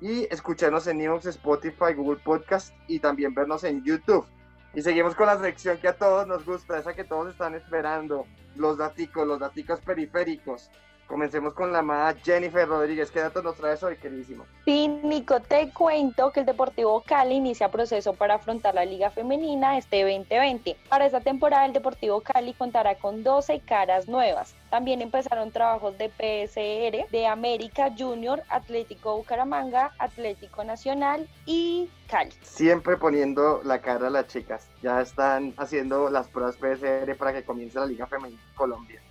y 0.00 0.32
escucharnos 0.32 0.86
en 0.86 1.00
Evox, 1.00 1.26
Spotify, 1.26 1.94
Google 1.96 2.20
Podcast 2.22 2.72
y 2.86 3.00
también 3.00 3.34
vernos 3.34 3.64
en 3.64 3.82
YouTube. 3.82 4.24
Y 4.72 4.82
seguimos 4.82 5.16
con 5.16 5.26
la 5.26 5.38
sección 5.40 5.78
que 5.78 5.88
a 5.88 5.96
todos 5.96 6.28
nos 6.28 6.44
gusta, 6.44 6.78
esa 6.78 6.94
que 6.94 7.02
todos 7.02 7.32
están 7.32 7.56
esperando, 7.56 8.26
los 8.54 8.78
daticos, 8.78 9.26
los 9.26 9.40
daticos 9.40 9.80
periféricos. 9.80 10.70
Comencemos 11.06 11.52
con 11.52 11.70
la 11.70 11.80
amada 11.80 12.14
Jennifer 12.24 12.66
Rodríguez. 12.66 13.10
¿Qué 13.10 13.20
datos 13.20 13.44
nos 13.44 13.56
traes 13.56 13.82
hoy, 13.82 13.96
queridísimo? 13.96 14.46
Sí, 14.64 14.88
Nico, 14.88 15.38
te 15.40 15.70
cuento 15.70 16.32
que 16.32 16.40
el 16.40 16.46
Deportivo 16.46 17.02
Cali 17.02 17.34
inicia 17.34 17.70
proceso 17.70 18.14
para 18.14 18.36
afrontar 18.36 18.74
la 18.74 18.86
Liga 18.86 19.10
Femenina 19.10 19.76
este 19.76 20.02
2020. 20.02 20.78
Para 20.88 21.04
esta 21.04 21.20
temporada, 21.20 21.66
el 21.66 21.74
Deportivo 21.74 22.22
Cali 22.22 22.54
contará 22.54 22.94
con 22.94 23.22
12 23.22 23.60
caras 23.60 24.08
nuevas. 24.08 24.54
También 24.70 25.02
empezaron 25.02 25.50
trabajos 25.50 25.96
de 25.98 26.08
PSR, 26.08 27.10
de 27.10 27.26
América 27.26 27.92
Junior, 27.96 28.42
Atlético 28.48 29.18
Bucaramanga, 29.18 29.92
Atlético 29.98 30.64
Nacional 30.64 31.28
y 31.44 31.90
Cali. 32.08 32.32
Siempre 32.40 32.96
poniendo 32.96 33.60
la 33.62 33.82
cara 33.82 34.06
a 34.06 34.10
las 34.10 34.28
chicas. 34.28 34.70
Ya 34.82 35.02
están 35.02 35.52
haciendo 35.58 36.08
las 36.08 36.28
pruebas 36.28 36.56
PSR 36.56 37.14
para 37.16 37.34
que 37.34 37.44
comience 37.44 37.78
la 37.78 37.86
Liga 37.86 38.06
Femenina 38.06 38.40
en 38.40 38.56
Colombia. 38.56 39.02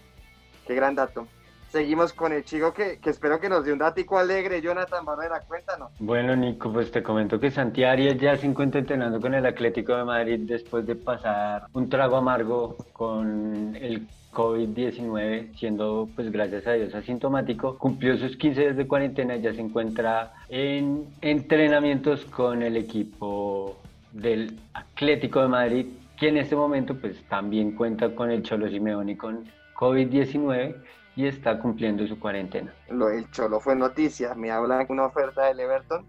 Qué 0.66 0.74
gran 0.74 0.96
dato. 0.96 1.28
Seguimos 1.74 2.14
con 2.14 2.32
el 2.32 2.44
chico 2.46 2.72
que, 2.72 3.00
espero 3.04 3.40
que 3.40 3.50
nos 3.50 3.66
dé 3.66 3.74
un 3.74 3.80
datico 3.80 4.20
alegre. 4.20 4.62
Jonathan 4.62 5.04
Barrera, 5.04 5.40
cuéntanos. 5.40 5.90
Bueno, 5.98 6.36
Nico, 6.36 6.72
pues 6.72 6.92
te 6.92 7.02
comento 7.02 7.40
que 7.40 7.50
Santi 7.50 7.84
Arias 7.84 8.16
ya 8.20 8.38
se 8.38 8.46
encuentra 8.46 8.80
entrenando 8.80 9.20
con 9.20 9.34
el 9.34 9.44
Atlético 9.44 9.96
de 9.96 10.04
Madrid 10.04 10.42
después 10.44 10.86
de 10.86 10.94
pasar 10.94 11.64
un 11.74 11.90
trago 11.90 12.18
amargo 12.18 12.78
con 12.94 13.76
el 13.76 14.08
COVID-19, 14.32 15.56
siendo 15.56 16.08
pues 16.16 16.32
gracias 16.32 16.68
a 16.68 16.74
Dios 16.74 16.94
asintomático. 16.94 17.76
Cumplió 17.80 18.20
sus 18.20 18.38
15 18.38 18.62
días 18.62 18.78
de 18.78 18.88
cuarentena 18.88 19.36
y 19.36 19.42
ya 19.42 19.52
se 19.56 19.62
encuentra 19.62 20.32
en 20.50 21.08
entrenamientos 21.22 22.24
con 22.26 22.62
el 22.62 22.78
equipo 22.78 23.80
del 24.12 24.60
Atlético 24.76 25.42
de 25.42 25.48
Madrid, 25.48 25.88
que 26.20 26.28
en 26.28 26.38
este 26.38 26.56
momento 26.56 26.94
pues 26.94 27.20
también 27.24 27.72
cuenta 27.72 28.14
con 28.14 28.30
el 28.30 28.44
Cholo 28.44 28.70
Simeone 28.70 29.14
y 29.14 29.16
con 29.16 29.46
COVID-19 29.74 30.76
y 31.16 31.28
está 31.28 31.60
cumpliendo 31.60 32.06
su 32.08 32.20
cuarentena. 32.20 32.74
Lo, 32.90 33.10
el 33.10 33.30
Cholo 33.32 33.60
fue 33.60 33.76
noticia. 33.76 34.34
Me 34.36 34.52
hablan 34.52 34.86
una 34.90 35.06
oferta 35.06 35.46
del 35.46 35.60
Everton 35.60 36.06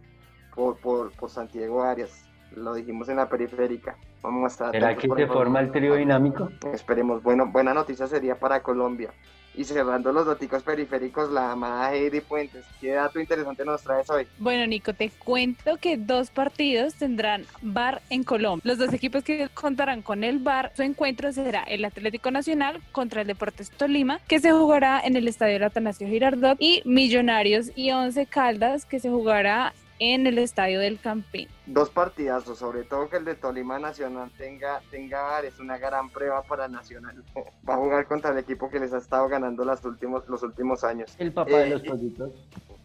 por, 0.54 0.78
por, 0.78 1.12
por 1.12 1.30
Santiago 1.30 1.82
Arias. 1.82 2.28
Lo 2.56 2.74
dijimos 2.74 3.08
en 3.08 3.16
la 3.16 3.28
periférica. 3.28 3.96
Vamos 4.22 4.44
a 4.44 4.46
estar 4.46 4.70
¿Será 4.72 4.96
que 4.96 5.08
se 5.08 5.26
forma 5.26 5.60
el 5.60 5.70
trío 5.70 5.96
dinámico? 5.96 6.48
Esperemos. 6.72 7.22
Bueno, 7.22 7.50
buena 7.50 7.74
noticia 7.74 8.06
sería 8.06 8.38
para 8.38 8.62
Colombia. 8.62 9.10
Y 9.56 9.64
cerrando 9.64 10.12
los 10.12 10.26
daticos 10.26 10.62
periféricos, 10.62 11.30
la 11.30 11.52
amada 11.52 11.94
Heidi 11.94 12.20
Puentes. 12.20 12.64
¿Qué 12.80 12.92
dato 12.92 13.20
interesante 13.20 13.64
nos 13.64 13.82
traes 13.82 14.10
hoy? 14.10 14.26
Bueno, 14.38 14.66
Nico, 14.66 14.94
te 14.94 15.10
cuento 15.10 15.76
que 15.76 15.96
dos 15.96 16.30
partidos 16.30 16.94
tendrán 16.94 17.46
bar 17.62 18.02
en 18.10 18.24
Colombia. 18.24 18.62
Los 18.64 18.78
dos 18.78 18.92
equipos 18.92 19.22
que 19.22 19.48
contarán 19.54 20.02
con 20.02 20.24
el 20.24 20.40
bar, 20.40 20.72
su 20.76 20.82
encuentro 20.82 21.32
será 21.32 21.62
el 21.62 21.84
Atlético 21.84 22.30
Nacional 22.30 22.80
contra 22.92 23.20
el 23.20 23.26
Deportes 23.26 23.70
Tolima, 23.70 24.20
que 24.26 24.40
se 24.40 24.50
jugará 24.50 25.00
en 25.00 25.16
el 25.16 25.28
Estadio 25.28 25.64
Atanasio 25.64 26.08
Girardot, 26.08 26.56
y 26.60 26.82
Millonarios 26.84 27.70
y 27.76 27.92
Once 27.92 28.26
Caldas, 28.26 28.84
que 28.84 28.98
se 28.98 29.10
jugará 29.10 29.72
en 30.12 30.26
el 30.26 30.36
Estadio 30.38 30.80
del 30.80 31.00
Campín. 31.00 31.48
Dos 31.66 31.88
partidazos, 31.88 32.58
sobre 32.58 32.82
todo 32.84 33.08
que 33.08 33.16
el 33.16 33.24
de 33.24 33.34
Tolima 33.36 33.78
Nacional 33.78 34.30
tenga, 34.36 34.82
tenga 34.90 35.40
es 35.40 35.58
una 35.58 35.78
gran 35.78 36.10
prueba 36.10 36.42
para 36.42 36.68
Nacional. 36.68 37.24
Va 37.68 37.74
a 37.74 37.76
jugar 37.78 38.06
contra 38.06 38.32
el 38.32 38.38
equipo 38.38 38.68
que 38.70 38.78
les 38.80 38.92
ha 38.92 38.98
estado 38.98 39.28
ganando 39.28 39.64
los 39.64 39.82
últimos, 39.84 40.28
los 40.28 40.42
últimos 40.42 40.84
años. 40.84 41.14
El 41.18 41.32
papá 41.32 41.50
de 41.56 41.66
Eh, 41.66 41.70
los 41.70 41.84
y- 41.84 41.88
pollitos. 41.88 42.30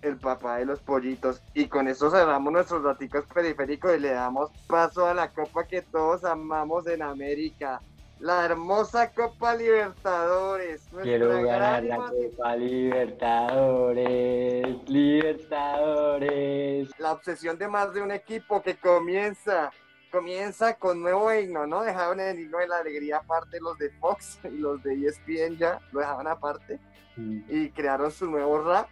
el 0.01 0.15
papá 0.17 0.57
de 0.57 0.65
los 0.65 0.79
pollitos. 0.79 1.41
Y 1.53 1.65
con 1.65 1.89
eso 1.89 2.09
cerramos 2.09 2.53
nuestros 2.53 2.81
daticos 2.83 3.25
periféricos 3.33 3.97
y 3.97 3.99
le 3.99 4.11
damos 4.11 4.49
paso 4.67 5.05
a 5.05 5.13
la 5.13 5.29
copa 5.29 5.65
que 5.67 5.81
todos 5.81 6.23
amamos 6.23 6.87
en 6.87 7.01
América. 7.01 7.81
La 8.19 8.45
hermosa 8.45 9.11
Copa 9.13 9.55
Libertadores. 9.55 10.89
Quiero 11.01 11.41
ganar 11.41 11.83
la 11.83 11.97
Copa 11.97 12.55
Libertadores. 12.57 14.89
Libertadores. 14.89 16.89
La 16.99 17.13
obsesión 17.13 17.57
de 17.57 17.69
más 17.69 17.93
de 17.93 18.01
un 18.01 18.11
equipo 18.11 18.61
que 18.61 18.75
comienza. 18.75 19.71
Comienza 20.11 20.73
con 20.73 21.01
nuevo 21.01 21.33
himno, 21.33 21.65
¿no? 21.67 21.83
Dejaron 21.83 22.19
el 22.19 22.39
himno 22.39 22.57
de 22.57 22.67
la 22.67 22.79
alegría 22.79 23.17
aparte 23.17 23.59
los 23.61 23.77
de 23.77 23.91
Fox 23.91 24.39
y 24.43 24.57
los 24.57 24.81
de 24.83 25.05
ESPN 25.05 25.55
ya 25.57 25.79
lo 25.91 25.99
dejaban 25.99 26.27
aparte. 26.27 26.79
Mm. 27.15 27.41
y 27.49 27.69
crearon 27.71 28.11
su 28.11 28.29
nuevo 28.29 28.61
rap. 28.61 28.87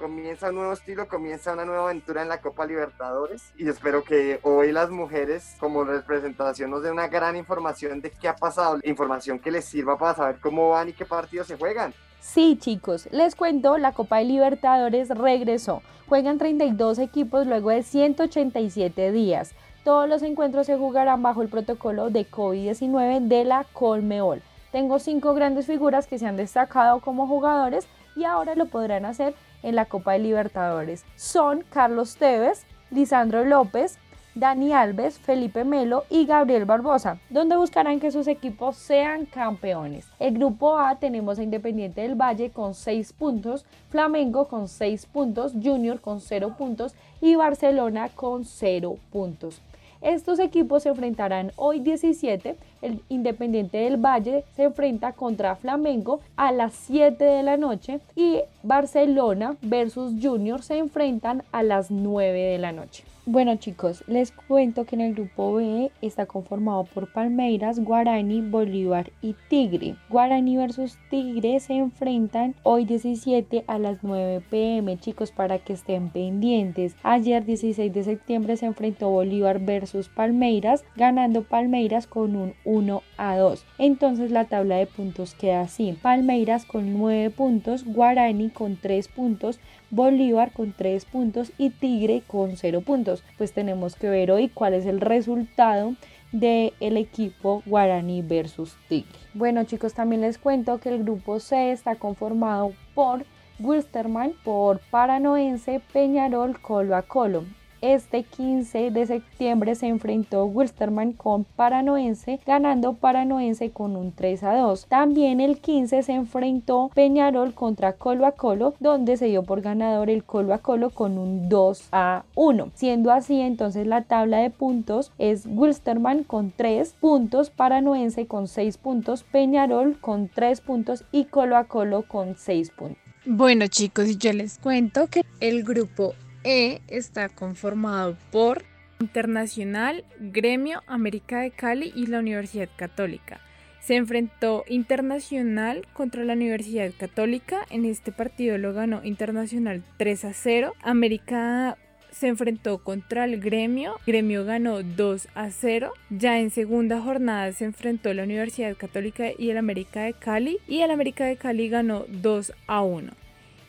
Comienza 0.00 0.48
un 0.48 0.54
nuevo 0.54 0.72
estilo, 0.72 1.06
comienza 1.08 1.52
una 1.52 1.66
nueva 1.66 1.84
aventura 1.84 2.22
en 2.22 2.30
la 2.30 2.40
Copa 2.40 2.64
Libertadores 2.64 3.52
y 3.58 3.68
espero 3.68 4.02
que 4.02 4.40
hoy 4.44 4.72
las 4.72 4.88
mujeres 4.88 5.56
como 5.60 5.84
representación 5.84 6.70
nos 6.70 6.82
den 6.82 6.92
una 6.92 7.08
gran 7.08 7.36
información 7.36 8.00
de 8.00 8.10
qué 8.10 8.26
ha 8.26 8.34
pasado, 8.34 8.78
información 8.84 9.38
que 9.38 9.50
les 9.50 9.66
sirva 9.66 9.98
para 9.98 10.14
saber 10.14 10.40
cómo 10.40 10.70
van 10.70 10.88
y 10.88 10.94
qué 10.94 11.04
partidos 11.04 11.48
se 11.48 11.58
juegan. 11.58 11.92
Sí, 12.18 12.56
chicos, 12.58 13.08
les 13.12 13.36
cuento, 13.36 13.76
la 13.76 13.92
Copa 13.92 14.16
de 14.16 14.24
Libertadores 14.24 15.10
regresó. 15.10 15.82
Juegan 16.08 16.38
32 16.38 16.98
equipos 16.98 17.46
luego 17.46 17.68
de 17.68 17.82
187 17.82 19.12
días. 19.12 19.52
Todos 19.84 20.08
los 20.08 20.22
encuentros 20.22 20.66
se 20.66 20.78
jugarán 20.78 21.22
bajo 21.22 21.42
el 21.42 21.50
protocolo 21.50 22.08
de 22.08 22.26
COVID-19 22.26 23.28
de 23.28 23.44
la 23.44 23.66
Colmeol. 23.74 24.40
Tengo 24.72 24.98
cinco 24.98 25.34
grandes 25.34 25.66
figuras 25.66 26.06
que 26.06 26.18
se 26.18 26.26
han 26.26 26.38
destacado 26.38 27.00
como 27.00 27.26
jugadores 27.26 27.86
y 28.16 28.24
ahora 28.24 28.54
lo 28.54 28.66
podrán 28.66 29.04
hacer 29.04 29.34
en 29.62 29.76
la 29.76 29.86
Copa 29.86 30.12
de 30.12 30.20
Libertadores. 30.20 31.04
Son 31.16 31.64
Carlos 31.70 32.16
Tevez, 32.16 32.64
Lisandro 32.90 33.44
López, 33.44 33.98
Dani 34.34 34.72
Alves, 34.72 35.18
Felipe 35.18 35.64
Melo 35.64 36.04
y 36.08 36.24
Gabriel 36.24 36.64
Barbosa, 36.64 37.18
donde 37.30 37.56
buscarán 37.56 37.98
que 37.98 38.12
sus 38.12 38.28
equipos 38.28 38.76
sean 38.76 39.26
campeones. 39.26 40.06
El 40.20 40.34
grupo 40.34 40.78
A 40.78 41.00
tenemos 41.00 41.38
a 41.38 41.42
Independiente 41.42 42.02
del 42.02 42.14
Valle 42.14 42.50
con 42.50 42.74
6 42.74 43.12
puntos, 43.12 43.64
Flamengo 43.88 44.46
con 44.46 44.68
6 44.68 45.06
puntos, 45.06 45.52
Junior 45.60 46.00
con 46.00 46.20
0 46.20 46.54
puntos 46.56 46.94
y 47.20 47.34
Barcelona 47.34 48.08
con 48.08 48.44
0 48.44 48.98
puntos. 49.10 49.60
Estos 50.00 50.38
equipos 50.38 50.84
se 50.84 50.88
enfrentarán 50.88 51.52
hoy 51.56 51.80
17. 51.80 52.56
El 52.80 53.02
Independiente 53.10 53.78
del 53.78 53.98
Valle 53.98 54.44
se 54.56 54.64
enfrenta 54.64 55.12
contra 55.12 55.56
Flamengo 55.56 56.20
a 56.36 56.52
las 56.52 56.72
7 56.72 57.22
de 57.22 57.42
la 57.42 57.58
noche 57.58 58.00
y 58.16 58.40
Barcelona 58.62 59.56
versus 59.60 60.14
Junior 60.22 60.62
se 60.62 60.78
enfrentan 60.78 61.42
a 61.52 61.62
las 61.62 61.90
9 61.90 62.38
de 62.38 62.58
la 62.58 62.72
noche. 62.72 63.04
Bueno 63.32 63.54
chicos, 63.54 64.02
les 64.08 64.32
cuento 64.32 64.86
que 64.86 64.96
en 64.96 65.02
el 65.02 65.14
grupo 65.14 65.54
B 65.54 65.92
está 66.02 66.26
conformado 66.26 66.82
por 66.82 67.12
Palmeiras, 67.12 67.78
Guarani, 67.78 68.40
Bolívar 68.40 69.12
y 69.22 69.36
Tigre. 69.48 69.94
Guarani 70.08 70.56
versus 70.56 70.98
Tigre 71.10 71.60
se 71.60 71.74
enfrentan 71.74 72.56
hoy 72.64 72.86
17 72.86 73.62
a 73.68 73.78
las 73.78 74.02
9 74.02 74.42
pm 74.50 74.98
chicos 74.98 75.30
para 75.30 75.60
que 75.60 75.74
estén 75.74 76.10
pendientes. 76.10 76.96
Ayer 77.04 77.44
16 77.44 77.94
de 77.94 78.02
septiembre 78.02 78.56
se 78.56 78.66
enfrentó 78.66 79.10
Bolívar 79.10 79.60
versus 79.60 80.08
Palmeiras, 80.08 80.84
ganando 80.96 81.44
Palmeiras 81.44 82.08
con 82.08 82.34
un 82.34 82.54
1 82.64 83.00
a 83.16 83.36
2. 83.36 83.64
Entonces 83.78 84.32
la 84.32 84.46
tabla 84.46 84.74
de 84.74 84.86
puntos 84.86 85.34
queda 85.34 85.60
así. 85.60 85.96
Palmeiras 86.02 86.64
con 86.64 86.98
9 86.98 87.30
puntos, 87.30 87.84
Guarani 87.84 88.50
con 88.50 88.76
3 88.76 89.06
puntos, 89.06 89.60
Bolívar 89.90 90.52
con 90.52 90.72
3 90.72 91.04
puntos 91.04 91.52
y 91.58 91.70
Tigre 91.70 92.22
con 92.26 92.56
0 92.56 92.80
puntos. 92.82 93.24
Pues 93.38 93.52
tenemos 93.52 93.96
que 93.96 94.08
ver 94.08 94.30
hoy 94.30 94.48
cuál 94.48 94.74
es 94.74 94.86
el 94.86 95.00
resultado 95.00 95.94
del 96.32 96.96
equipo 96.96 97.62
Guarani 97.66 98.22
versus 98.22 98.76
Tigre. 98.88 99.18
Bueno 99.34 99.64
chicos, 99.64 99.94
también 99.94 100.20
les 100.22 100.38
cuento 100.38 100.78
que 100.78 100.90
el 100.90 101.02
grupo 101.02 101.40
C 101.40 101.72
está 101.72 101.96
conformado 101.96 102.72
por 102.94 103.24
Wilstermann, 103.58 104.34
por 104.44 104.80
Paranoense, 104.90 105.80
Peñarol, 105.92 106.60
Colo 106.60 106.96
a 106.96 107.02
Colo. 107.02 107.44
Este 107.82 108.24
15 108.24 108.90
de 108.90 109.06
septiembre 109.06 109.74
se 109.74 109.86
enfrentó 109.86 110.44
Wilstermann 110.44 111.12
con 111.14 111.44
Paranoense, 111.44 112.38
ganando 112.46 112.92
Paranoense 112.92 113.70
con 113.70 113.96
un 113.96 114.12
3 114.12 114.42
a 114.42 114.56
2. 114.56 114.86
También 114.86 115.40
el 115.40 115.58
15 115.58 116.02
se 116.02 116.12
enfrentó 116.12 116.90
Peñarol 116.94 117.54
contra 117.54 117.94
Colo 117.94 118.26
a 118.26 118.32
Colo, 118.32 118.74
donde 118.80 119.16
se 119.16 119.26
dio 119.26 119.44
por 119.44 119.62
ganador 119.62 120.10
el 120.10 120.24
Colo 120.24 120.52
a 120.52 120.58
Colo 120.58 120.90
con 120.90 121.16
un 121.16 121.48
2 121.48 121.88
a 121.92 122.24
1. 122.34 122.70
Siendo 122.74 123.12
así, 123.12 123.40
entonces 123.40 123.86
la 123.86 124.02
tabla 124.02 124.38
de 124.38 124.50
puntos 124.50 125.12
es 125.16 125.46
Wilstermann 125.46 126.24
con 126.24 126.52
3 126.54 126.96
puntos, 127.00 127.48
Paranoense 127.48 128.26
con 128.26 128.46
6 128.46 128.76
puntos, 128.76 129.22
Peñarol 129.22 129.98
con 130.00 130.28
3 130.28 130.60
puntos 130.60 131.04
y 131.12 131.24
Colo 131.24 131.56
a 131.56 131.64
Colo 131.64 132.02
con 132.06 132.36
6 132.36 132.72
puntos. 132.72 132.98
Bueno 133.24 133.66
chicos, 133.68 134.18
yo 134.18 134.32
les 134.32 134.58
cuento 134.58 135.06
que 135.06 135.22
el 135.40 135.62
grupo 135.62 136.14
E 136.42 136.80
está 136.88 137.28
conformado 137.28 138.16
por 138.30 138.64
Internacional, 138.98 140.04
Gremio, 140.18 140.82
América 140.86 141.40
de 141.40 141.50
Cali 141.50 141.92
y 141.94 142.06
la 142.06 142.18
Universidad 142.18 142.68
Católica. 142.76 143.40
Se 143.80 143.96
enfrentó 143.96 144.64
Internacional 144.68 145.86
contra 145.94 146.24
la 146.24 146.34
Universidad 146.34 146.92
Católica. 146.98 147.66
En 147.70 147.84
este 147.84 148.12
partido 148.12 148.58
lo 148.58 148.72
ganó 148.72 149.02
Internacional 149.04 149.82
3 149.96 150.24
a 150.26 150.32
0. 150.34 150.74
América 150.82 151.78
se 152.10 152.28
enfrentó 152.28 152.78
contra 152.84 153.24
el 153.24 153.40
Gremio. 153.40 153.96
Gremio 154.06 154.44
ganó 154.44 154.82
2 154.82 155.28
a 155.34 155.50
0. 155.50 155.92
Ya 156.10 156.38
en 156.38 156.50
segunda 156.50 157.00
jornada 157.00 157.52
se 157.52 157.64
enfrentó 157.64 158.12
la 158.12 158.24
Universidad 158.24 158.76
Católica 158.76 159.28
y 159.36 159.50
el 159.50 159.56
América 159.56 160.02
de 160.02 160.12
Cali. 160.12 160.58
Y 160.68 160.80
el 160.80 160.90
América 160.90 161.24
de 161.24 161.36
Cali 161.36 161.68
ganó 161.68 162.04
2 162.08 162.52
a 162.66 162.82
1 162.82 163.19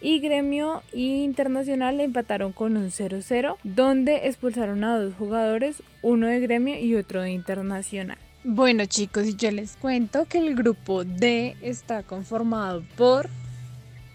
y 0.01 0.19
Gremio 0.19 0.81
y 0.91 1.23
Internacional 1.23 1.99
empataron 1.99 2.51
con 2.51 2.75
un 2.75 2.89
0-0, 2.89 3.57
donde 3.63 4.27
expulsaron 4.27 4.83
a 4.83 4.97
dos 4.97 5.13
jugadores, 5.13 5.83
uno 6.01 6.27
de 6.27 6.39
Gremio 6.39 6.79
y 6.79 6.95
otro 6.95 7.21
de 7.21 7.31
Internacional. 7.31 8.17
Bueno 8.43 8.85
chicos, 8.85 9.27
y 9.27 9.35
yo 9.35 9.51
les 9.51 9.75
cuento 9.75 10.25
que 10.25 10.39
el 10.39 10.55
grupo 10.55 11.03
D 11.03 11.55
está 11.61 12.01
conformado 12.01 12.83
por 12.97 13.29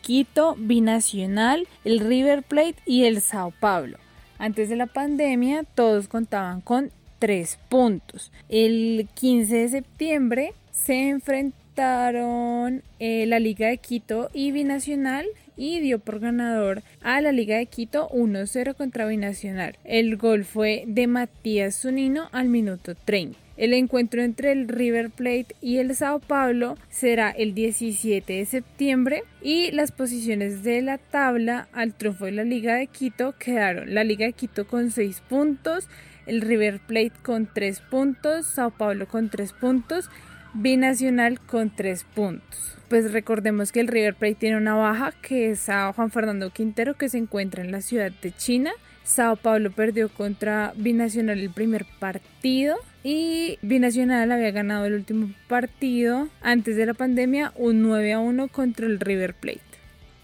Quito, 0.02 0.56
Binacional, 0.58 1.68
el 1.84 2.00
River 2.00 2.42
Plate 2.42 2.76
y 2.84 3.04
el 3.04 3.20
Sao 3.20 3.52
Paulo. 3.60 3.98
Antes 4.38 4.68
de 4.68 4.76
la 4.76 4.86
pandemia 4.86 5.62
todos 5.62 6.08
contaban 6.08 6.60
con 6.60 6.90
3 7.20 7.58
puntos. 7.68 8.32
El 8.48 9.08
15 9.14 9.56
de 9.56 9.68
septiembre 9.68 10.54
se 10.70 11.08
enfrentaron 11.08 12.82
eh, 12.98 13.26
la 13.26 13.38
Liga 13.38 13.68
de 13.68 13.78
Quito 13.78 14.28
y 14.34 14.50
Binacional 14.50 15.26
y 15.56 15.80
dio 15.80 15.98
por 15.98 16.20
ganador 16.20 16.82
a 17.02 17.20
la 17.20 17.32
Liga 17.32 17.56
de 17.56 17.66
Quito 17.66 18.08
1-0 18.10 18.74
contra 18.74 19.06
Binacional. 19.06 19.76
El 19.84 20.16
gol 20.16 20.44
fue 20.44 20.84
de 20.86 21.06
Matías 21.06 21.80
Zunino 21.80 22.28
al 22.32 22.48
minuto 22.48 22.94
30. 22.94 23.38
El 23.56 23.72
encuentro 23.72 24.22
entre 24.22 24.52
el 24.52 24.68
River 24.68 25.08
Plate 25.08 25.56
y 25.62 25.78
el 25.78 25.96
Sao 25.96 26.20
Paulo 26.20 26.76
será 26.90 27.30
el 27.30 27.54
17 27.54 28.34
de 28.34 28.44
septiembre 28.44 29.22
y 29.40 29.70
las 29.70 29.92
posiciones 29.92 30.62
de 30.62 30.82
la 30.82 30.98
tabla 30.98 31.66
al 31.72 31.94
triunfo 31.94 32.26
de 32.26 32.32
la 32.32 32.44
Liga 32.44 32.74
de 32.74 32.86
Quito 32.86 33.34
quedaron 33.38 33.94
la 33.94 34.04
Liga 34.04 34.26
de 34.26 34.34
Quito 34.34 34.66
con 34.66 34.90
6 34.90 35.22
puntos, 35.26 35.88
el 36.26 36.42
River 36.42 36.80
Plate 36.80 37.12
con 37.22 37.48
3 37.50 37.80
puntos, 37.80 38.46
Sao 38.46 38.70
Paulo 38.72 39.08
con 39.08 39.30
3 39.30 39.54
puntos, 39.54 40.10
Binacional 40.52 41.40
con 41.40 41.74
3 41.74 42.04
puntos. 42.14 42.75
Pues 42.88 43.10
recordemos 43.12 43.72
que 43.72 43.80
el 43.80 43.88
River 43.88 44.14
Plate 44.14 44.36
tiene 44.36 44.56
una 44.58 44.76
baja 44.76 45.12
que 45.20 45.50
es 45.50 45.68
a 45.68 45.92
Juan 45.92 46.12
Fernando 46.12 46.50
Quintero 46.50 46.94
que 46.94 47.08
se 47.08 47.18
encuentra 47.18 47.64
en 47.64 47.72
la 47.72 47.80
ciudad 47.80 48.12
de 48.22 48.30
China. 48.30 48.70
Sao 49.02 49.34
Paulo 49.36 49.72
perdió 49.72 50.08
contra 50.08 50.72
Binacional 50.76 51.40
el 51.40 51.50
primer 51.50 51.84
partido 51.98 52.76
y 53.02 53.58
Binacional 53.62 54.30
había 54.30 54.52
ganado 54.52 54.84
el 54.84 54.94
último 54.94 55.30
partido 55.48 56.28
antes 56.40 56.76
de 56.76 56.86
la 56.86 56.94
pandemia 56.94 57.52
un 57.56 57.82
9 57.82 58.12
a 58.12 58.20
1 58.20 58.48
contra 58.48 58.86
el 58.86 59.00
River 59.00 59.34
Plate. 59.34 59.60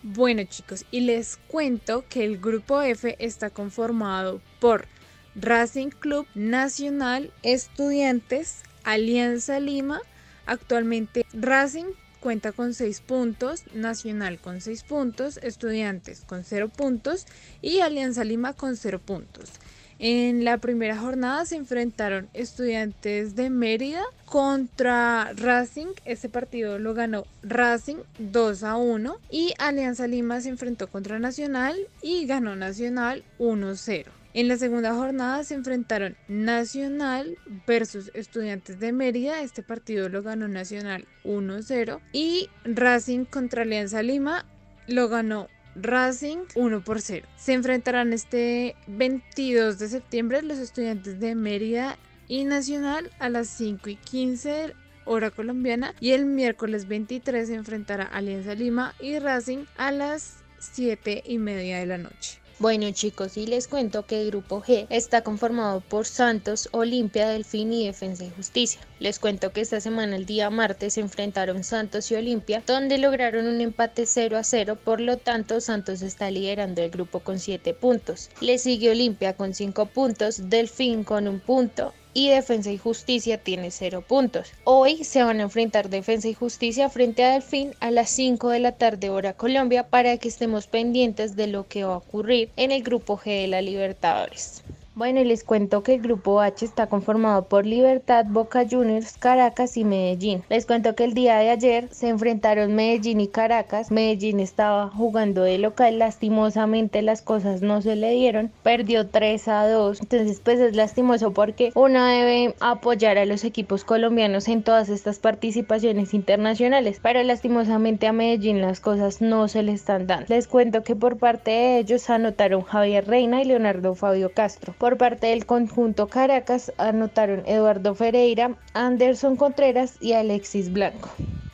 Bueno 0.05 0.45
chicos, 0.45 0.85
y 0.93 1.01
les 1.01 1.39
cuento 1.49 2.05
que 2.09 2.25
el 2.25 2.39
grupo 2.39 2.81
F 2.83 3.17
está 3.19 3.51
conformado 3.51 4.41
por 4.61 4.87
Racing 5.35 5.91
Club 5.91 6.27
Nacional, 6.37 7.33
Estudiantes, 7.43 8.63
Alianza 8.85 9.59
Lima, 9.59 10.01
actualmente 10.47 11.25
Racing 11.33 11.87
cuenta 12.23 12.53
con 12.53 12.73
6 12.73 13.01
puntos, 13.01 13.65
Nacional 13.75 14.39
con 14.39 14.63
6 14.63 14.85
puntos, 14.85 15.39
Estudiantes 15.43 16.23
con 16.25 16.45
0 16.45 16.71
puntos 16.71 17.27
y 17.61 17.81
Alianza 17.81 18.25
Lima 18.25 18.55
con 18.55 18.77
0 18.77 19.01
puntos. 19.05 19.51
En 19.99 20.45
la 20.45 20.59
primera 20.59 20.97
jornada 20.97 21.45
se 21.45 21.57
enfrentaron 21.57 22.29
estudiantes 22.33 23.37
de 23.37 23.51
Mérida 23.51 24.03
contra 24.25 25.33
Racing. 25.35 25.89
Este 26.05 26.29
partido 26.29 26.79
lo 26.79 26.95
ganó 26.95 27.25
Racing 27.43 27.99
2 28.19 28.63
a 28.65 28.77
1 28.77 29.17
y 29.31 29.53
Alianza 29.59 30.07
Lima 30.07 30.41
se 30.41 30.49
enfrentó 30.49 30.89
contra 30.89 31.19
Nacional 31.19 31.77
y 32.03 32.27
ganó 32.27 32.57
Nacional 32.57 33.23
1 33.39 33.77
0. 33.77 34.22
En 34.35 34.49
la 34.49 34.57
segunda 34.57 34.95
jornada 34.95 35.45
se 35.45 35.53
enfrentaron 35.53 36.17
Nacional 36.27 37.37
versus 37.67 38.11
Estudiantes 38.15 38.81
de 38.81 38.91
Mérida. 38.91 39.43
Este 39.43 39.63
partido 39.63 40.09
lo 40.09 40.23
ganó 40.23 40.49
Nacional 40.49 41.07
1-0. 41.25 42.01
Y 42.13 42.49
Racing 42.65 43.27
contra 43.27 43.63
Alianza 43.63 44.03
Lima 44.03 44.47
lo 44.89 45.11
ganó 45.11 45.49
Racing 45.75 46.39
1 46.55 46.83
por 46.83 47.03
0. 47.03 47.29
Se 47.37 47.53
enfrentarán 47.53 48.15
este 48.15 48.75
22 48.87 49.79
de 49.79 49.89
septiembre 49.89 50.41
los 50.41 50.59
estudiantes 50.59 51.21
de 51.21 51.35
Mérida 51.35 51.99
y 52.27 52.45
Nacional 52.45 53.11
a 53.19 53.29
las 53.29 53.49
5 53.49 53.91
y 53.91 53.97
15 53.97 54.75
hora 55.05 55.31
colombiana 55.31 55.95
y 56.01 56.13
el 56.13 56.25
miércoles 56.25 56.89
23 56.89 57.49
se 57.49 57.55
enfrentará 57.55 58.05
Alianza 58.05 58.55
Lima 58.55 58.95
y 58.99 59.19
Racing 59.19 59.65
a 59.77 59.91
las 59.93 60.39
7 60.59 61.25
y 61.27 61.39
media 61.39 61.81
de 61.81 61.87
la 61.87 61.99
noche. 61.99 62.42
Bueno 62.63 62.89
chicos, 62.93 63.37
y 63.39 63.49
les 63.49 63.67
cuento 63.67 64.07
que 64.07 64.23
el 64.23 64.29
grupo 64.29 64.63
G 64.63 64.87
está 64.89 65.23
conformado 65.23 65.81
por 65.81 66.07
Santos, 66.07 66.69
Olimpia, 66.71 67.29
Delfín 67.29 67.73
y 67.73 67.87
Defensa 67.87 68.25
y 68.25 68.31
Justicia. 68.31 68.81
Les 69.01 69.19
cuento 69.19 69.53
que 69.53 69.63
esta 69.63 69.81
semana 69.81 70.15
el 70.15 70.27
día 70.27 70.49
martes 70.49 70.95
se 70.95 71.01
enfrentaron 71.01 71.65
Santos 71.65 72.09
y 72.13 72.15
Olimpia, 72.15 72.63
donde 72.65 72.99
lograron 72.99 73.49
un 73.49 73.61
empate 73.61 74.07
0 74.07 74.37
a 74.37 74.45
0, 74.45 74.79
por 74.85 75.01
lo 75.01 75.17
tanto 75.17 75.61
Santos 75.61 76.03
está 76.03 76.31
liderando 76.31 76.83
el 76.83 76.91
grupo 76.93 77.19
con 77.19 77.41
7 77.41 77.75
puntos. 77.75 78.31
Le 78.41 78.59
sigue 78.59 78.93
Olimpia 78.93 79.37
con 79.37 79.55
5 79.55 79.87
puntos, 79.87 80.49
Delfín 80.49 81.03
con 81.03 81.27
un 81.27 81.41
punto 81.41 81.93
y 82.15 82.29
Defensa 82.29 82.71
y 82.71 82.79
Justicia 82.79 83.39
tiene 83.39 83.71
0 83.71 84.05
puntos. 84.07 84.53
Hoy 84.65 85.05
se 85.05 85.23
van 85.23 85.41
a 85.41 85.45
enfrentar 85.45 85.89
Defensa 85.89 86.29
y 86.29 86.35
Justicia 86.35 86.89
frente 86.91 87.25
a 87.25 87.33
Delfín 87.33 87.75
a 87.81 87.91
las 87.91 88.11
5 88.11 88.51
de 88.51 88.61
la 88.61 88.73
tarde 88.73 89.11
hora 89.11 89.33
Colombia 89.33 89.89
para 89.89 90.17
que 90.19 90.29
estemos 90.29 90.67
pendientes 90.67 91.37
de 91.37 91.47
lo 91.47 91.67
que 91.67 91.85
va 91.85 91.95
a 91.95 91.99
ocurrir 91.99 92.51
en 92.57 92.73
el 92.73 92.83
grupo 92.83 93.19
G 93.19 93.43
de 93.43 93.49
la 93.49 93.63
Libertadores. 93.63 94.63
Bueno, 94.95 95.21
y 95.21 95.25
les 95.25 95.43
cuento 95.43 95.83
que 95.83 95.95
el 95.95 96.03
grupo 96.03 96.43
H 96.43 96.67
está 96.67 96.87
conformado 96.87 97.47
por 97.47 97.65
Libertad, 97.65 98.27
Boca 98.29 98.67
Juniors, 98.71 99.17
Caracas 99.17 99.79
y 99.79 99.85
Medellín. 99.85 100.43
Les 100.51 100.67
cuento 100.67 100.95
que 100.95 101.05
el 101.05 101.15
día 101.15 101.39
de 101.39 101.49
ayer 101.49 101.89
se 101.91 102.11
enfrentaron 102.11 102.75
Medellín 102.75 103.23
y 103.23 103.29
Caracas. 103.29 103.91
Medellín 103.91 104.39
estaba 104.39 104.91
jugando 104.91 105.45
de 105.45 105.57
local, 105.57 105.99
lastimosamente 105.99 107.01
las 107.01 107.23
cosas 107.23 107.63
no 107.63 107.81
se 107.81 107.97
le 107.97 108.11
dieron, 108.11 108.53
perdió 108.63 109.09
3 109.09 109.49
a 109.49 109.67
2. 109.67 110.03
Entonces, 110.03 110.41
pues 110.41 110.61
es 110.61 110.77
lastimoso 110.77 111.33
porque 111.33 111.73
uno 111.75 112.05
debe 112.05 112.55
apoyar 112.61 113.17
a 113.17 113.25
los 113.25 113.45
equipos 113.45 113.85
colombianos 113.85 114.47
en 114.49 114.63
todas 114.63 114.91
estas 114.91 115.19
participaciones 115.19 116.13
internacionales, 116.13 117.01
pero 117.03 117.23
lastimosamente 117.23 118.09
a 118.09 118.13
Medellín 118.13 118.61
las 118.61 118.81
cosas 118.81 119.23
no 119.23 119.49
se 119.49 119.63
le 119.63 119.73
están 119.73 120.07
dando. 120.07 120.27
Les 120.29 120.47
cuento 120.47 120.83
que 120.83 120.95
por 120.97 121.17
parte 121.17 121.51
de 121.51 121.79
ellos 121.79 122.11
anotaron 122.11 122.61
Javier 122.61 123.07
Reina 123.07 123.41
y 123.41 123.47
Leonardo 123.47 123.95
Fabio 123.95 124.31
Castro. 124.35 124.75
Por 124.83 124.97
parte 124.97 125.29
del 125.29 125.47
conjunto 125.47 126.09
Caracas 126.09 126.73
anotaron 126.77 127.45
Eduardo 127.47 127.95
Ferreira, 127.95 128.59
Anderson 128.75 129.37
Contreras 129.37 129.97
y 130.01 130.15
Alexis 130.15 130.73
Blanco. 130.73 131.09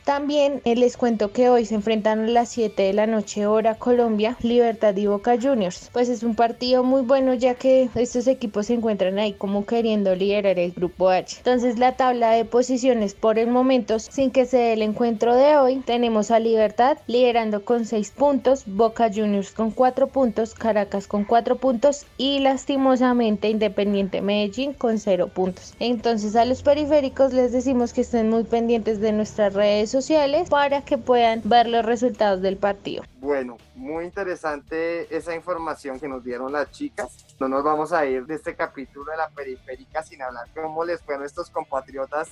También 0.09 0.63
eh, 0.65 0.75
les 0.75 0.97
cuento 0.97 1.31
que 1.33 1.49
hoy 1.49 1.65
se 1.65 1.75
enfrentan 1.75 2.21
a 2.21 2.27
las 2.29 2.49
7 2.49 2.81
de 2.81 2.93
la 2.93 3.05
noche 3.05 3.45
hora 3.45 3.75
Colombia, 3.75 4.35
Libertad 4.41 4.95
y 4.95 5.05
Boca 5.05 5.37
Juniors. 5.39 5.91
Pues 5.93 6.09
es 6.09 6.23
un 6.23 6.33
partido 6.33 6.83
muy 6.83 7.03
bueno 7.03 7.35
ya 7.35 7.53
que 7.53 7.91
estos 7.93 8.25
equipos 8.25 8.65
se 8.65 8.73
encuentran 8.73 9.19
ahí 9.19 9.33
como 9.33 9.67
queriendo 9.67 10.15
liderar 10.15 10.57
el 10.57 10.71
grupo 10.71 11.09
H. 11.09 11.37
Entonces 11.37 11.77
la 11.77 11.91
tabla 11.91 12.31
de 12.31 12.43
posiciones 12.43 13.13
por 13.13 13.37
el 13.37 13.51
momento 13.51 13.99
sin 13.99 14.31
que 14.31 14.47
se 14.47 14.57
dé 14.57 14.73
el 14.73 14.81
encuentro 14.81 15.35
de 15.35 15.57
hoy 15.57 15.75
tenemos 15.85 16.31
a 16.31 16.39
Libertad 16.39 16.97
liderando 17.05 17.63
con 17.63 17.85
6 17.85 18.09
puntos, 18.09 18.63
Boca 18.65 19.11
Juniors 19.13 19.51
con 19.51 19.69
4 19.69 20.07
puntos, 20.07 20.55
Caracas 20.55 21.05
con 21.05 21.23
4 21.23 21.57
puntos 21.57 22.07
y 22.17 22.39
lastimosamente 22.39 23.47
Independiente 23.47 24.21
Medellín 24.21 24.73
con 24.73 24.97
0 24.97 25.29
puntos. 25.35 25.75
Entonces 25.79 26.35
a 26.35 26.45
los 26.45 26.63
periféricos 26.63 27.31
les 27.31 27.51
decimos 27.51 27.93
que 27.93 28.01
estén 28.01 28.31
muy 28.31 28.43
pendientes 28.43 28.99
de 28.99 29.11
nuestras 29.11 29.53
redes 29.53 29.91
sociales 29.91 29.98
sociales 29.99 30.49
para 30.49 30.81
que 30.81 30.97
puedan 30.97 31.41
ver 31.43 31.67
los 31.67 31.85
resultados 31.85 32.41
del 32.41 32.55
partido. 32.55 33.03
Bueno, 33.19 33.57
muy 33.75 34.05
interesante 34.05 35.13
esa 35.15 35.35
información 35.35 35.99
que 35.99 36.07
nos 36.07 36.23
dieron 36.23 36.53
las 36.53 36.71
chicas. 36.71 37.25
No 37.39 37.49
nos 37.49 37.63
vamos 37.63 37.91
a 37.91 38.05
ir 38.05 38.25
de 38.25 38.35
este 38.35 38.55
capítulo 38.55 39.11
de 39.11 39.17
la 39.17 39.29
periférica 39.29 40.01
sin 40.01 40.21
hablar 40.21 40.47
cómo 40.53 40.85
les 40.85 41.01
fueron 41.01 41.25
estos 41.25 41.49
compatriotas 41.49 42.29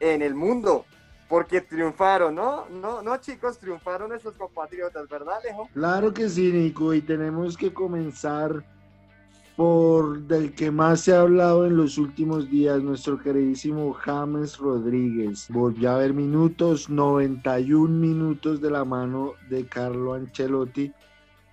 en 0.00 0.22
el 0.22 0.34
mundo. 0.34 0.86
Porque 1.28 1.60
triunfaron, 1.60 2.34
¿no? 2.34 2.66
No, 2.70 3.02
no, 3.02 3.16
chicos, 3.18 3.58
triunfaron 3.58 4.08
nuestros 4.08 4.34
compatriotas, 4.34 5.08
¿verdad, 5.08 5.36
Alejo? 5.36 5.68
Claro 5.74 6.12
que 6.12 6.28
sí, 6.28 6.50
Nico, 6.50 6.92
y 6.94 7.02
tenemos 7.02 7.56
que 7.56 7.72
comenzar 7.72 8.64
por 9.60 10.22
del 10.22 10.54
que 10.54 10.70
más 10.70 11.02
se 11.02 11.12
ha 11.12 11.20
hablado 11.20 11.66
en 11.66 11.76
los 11.76 11.98
últimos 11.98 12.48
días, 12.48 12.82
nuestro 12.82 13.18
queridísimo 13.18 13.92
James 13.92 14.56
Rodríguez. 14.56 15.48
Volvió 15.50 15.90
a 15.90 15.98
ver 15.98 16.14
minutos, 16.14 16.88
91 16.88 17.94
minutos 17.94 18.62
de 18.62 18.70
la 18.70 18.86
mano 18.86 19.34
de 19.50 19.66
Carlo 19.66 20.14
Ancelotti 20.14 20.90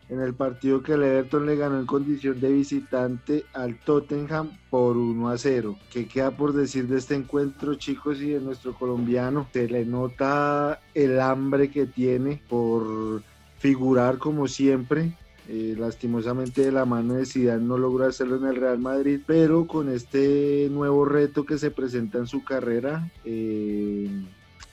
en 0.07 0.21
el 0.21 0.33
partido 0.33 0.81
que 0.81 0.93
el 0.93 1.03
Everton 1.03 1.45
le 1.47 1.57
ganó 1.57 1.81
en 1.81 1.85
condición 1.85 2.39
de 2.39 2.49
visitante 2.49 3.43
al 3.53 3.77
Tottenham 3.79 4.51
por 4.69 4.95
1 4.95 5.27
a 5.27 5.37
0. 5.37 5.77
¿Qué 5.91 6.07
queda 6.07 6.31
por 6.31 6.53
decir 6.53 6.87
de 6.87 6.99
este 6.99 7.15
encuentro, 7.15 7.75
chicos, 7.75 8.21
y 8.21 8.29
de 8.29 8.39
nuestro 8.39 8.73
colombiano? 8.73 9.49
Se 9.51 9.67
le 9.67 9.85
nota 9.85 10.79
el 10.93 11.19
hambre 11.19 11.69
que 11.69 11.85
tiene 11.85 12.41
por 12.47 13.21
figurar 13.57 14.17
como 14.17 14.47
siempre 14.47 15.11
eh, 15.49 15.75
lastimosamente 15.77 16.61
de 16.61 16.71
la 16.71 16.85
mano 16.85 17.13
de 17.13 17.25
Zidane 17.25 17.63
no 17.63 17.77
logró 17.77 18.05
hacerlo 18.05 18.35
en 18.35 18.45
el 18.45 18.55
Real 18.57 18.79
Madrid, 18.79 19.21
pero 19.25 19.65
con 19.65 19.89
este 19.89 20.67
nuevo 20.71 21.05
reto 21.05 21.45
que 21.45 21.57
se 21.57 21.71
presenta 21.71 22.17
en 22.17 22.27
su 22.27 22.43
carrera, 22.43 23.09
eh, 23.23 24.09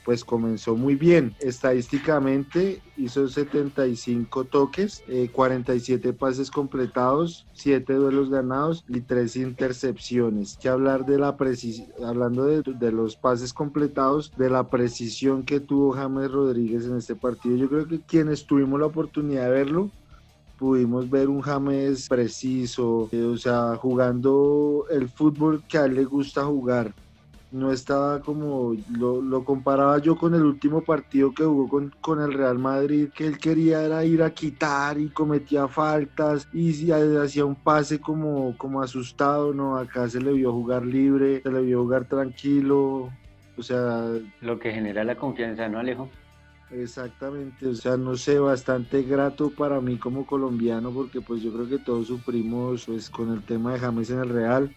pues 0.04 0.24
comenzó 0.24 0.76
muy 0.76 0.96
bien. 0.96 1.34
Estadísticamente 1.40 2.82
hizo 2.96 3.28
75 3.28 4.44
toques, 4.44 5.02
47 5.32 6.08
eh, 6.08 6.12
pases 6.12 6.50
completados, 6.50 7.46
7 7.54 7.92
duelos 7.94 8.28
ganados 8.28 8.84
y 8.88 9.00
3 9.00 9.36
intercepciones. 9.36 10.58
Hablar 10.66 11.06
de 11.06 11.18
la 11.18 11.36
precisión, 11.36 11.88
hablando 12.04 12.44
de, 12.44 12.62
de, 12.62 12.92
los 12.92 13.16
pases 13.16 13.52
completados, 13.52 14.32
de 14.36 14.50
la 14.50 14.68
precisión 14.68 15.44
que 15.44 15.60
tuvo 15.60 15.92
James 15.92 16.30
Rodríguez 16.30 16.84
en 16.84 16.96
este 16.96 17.14
partido. 17.14 17.56
Yo 17.56 17.68
creo 17.68 17.86
que 17.86 18.00
quienes 18.00 18.44
tuvimos 18.46 18.80
la 18.80 18.86
oportunidad 18.86 19.44
de 19.44 19.50
verlo, 19.50 19.90
pudimos 20.64 21.10
ver 21.10 21.28
un 21.28 21.42
James 21.42 22.08
preciso, 22.08 23.10
eh, 23.12 23.22
o 23.22 23.36
sea, 23.36 23.76
jugando 23.76 24.86
el 24.90 25.10
fútbol 25.10 25.62
que 25.68 25.76
a 25.76 25.84
él 25.84 25.94
le 25.94 26.04
gusta 26.06 26.42
jugar. 26.44 26.94
No 27.52 27.70
estaba 27.70 28.20
como, 28.20 28.74
lo, 28.98 29.44
comparaba 29.44 29.98
yo 29.98 30.16
con 30.16 30.34
el 30.34 30.42
último 30.42 30.82
partido 30.82 31.34
que 31.34 31.44
jugó 31.44 31.68
con, 31.68 31.94
con, 32.00 32.22
el 32.22 32.32
Real 32.32 32.58
Madrid, 32.58 33.10
que 33.14 33.26
él 33.26 33.36
quería 33.36 33.82
era 33.82 34.06
ir 34.06 34.22
a 34.22 34.30
quitar 34.30 34.98
y 34.98 35.10
cometía 35.10 35.68
faltas 35.68 36.48
y 36.54 36.90
hacía 36.90 37.44
un 37.44 37.56
pase 37.56 38.00
como, 38.00 38.56
como 38.56 38.80
asustado, 38.80 39.52
¿no? 39.52 39.76
Acá 39.76 40.08
se 40.08 40.18
le 40.18 40.32
vio 40.32 40.50
jugar 40.50 40.86
libre, 40.86 41.42
se 41.42 41.52
le 41.52 41.60
vio 41.60 41.82
jugar 41.82 42.06
tranquilo, 42.06 43.10
o 43.58 43.62
sea... 43.62 44.08
Lo 44.40 44.58
que 44.58 44.72
genera 44.72 45.04
la 45.04 45.14
confianza, 45.14 45.68
¿no, 45.68 45.78
Alejo? 45.78 46.08
Exactamente, 46.70 47.68
o 47.68 47.74
sea, 47.74 47.96
no 47.98 48.16
sé, 48.16 48.38
bastante 48.38 49.02
grato 49.02 49.54
para 49.54 49.80
mí 49.82 49.98
como 49.98 50.24
colombiano 50.24 50.92
porque 50.94 51.20
pues 51.20 51.42
yo 51.42 51.52
creo 51.52 51.68
que 51.68 51.78
todos 51.78 52.06
sufrimos 52.06 52.86
pues 52.86 53.10
con 53.10 53.30
el 53.32 53.44
tema 53.44 53.74
de 53.74 53.80
James 53.80 54.08
en 54.10 54.20
el 54.20 54.30
Real, 54.30 54.74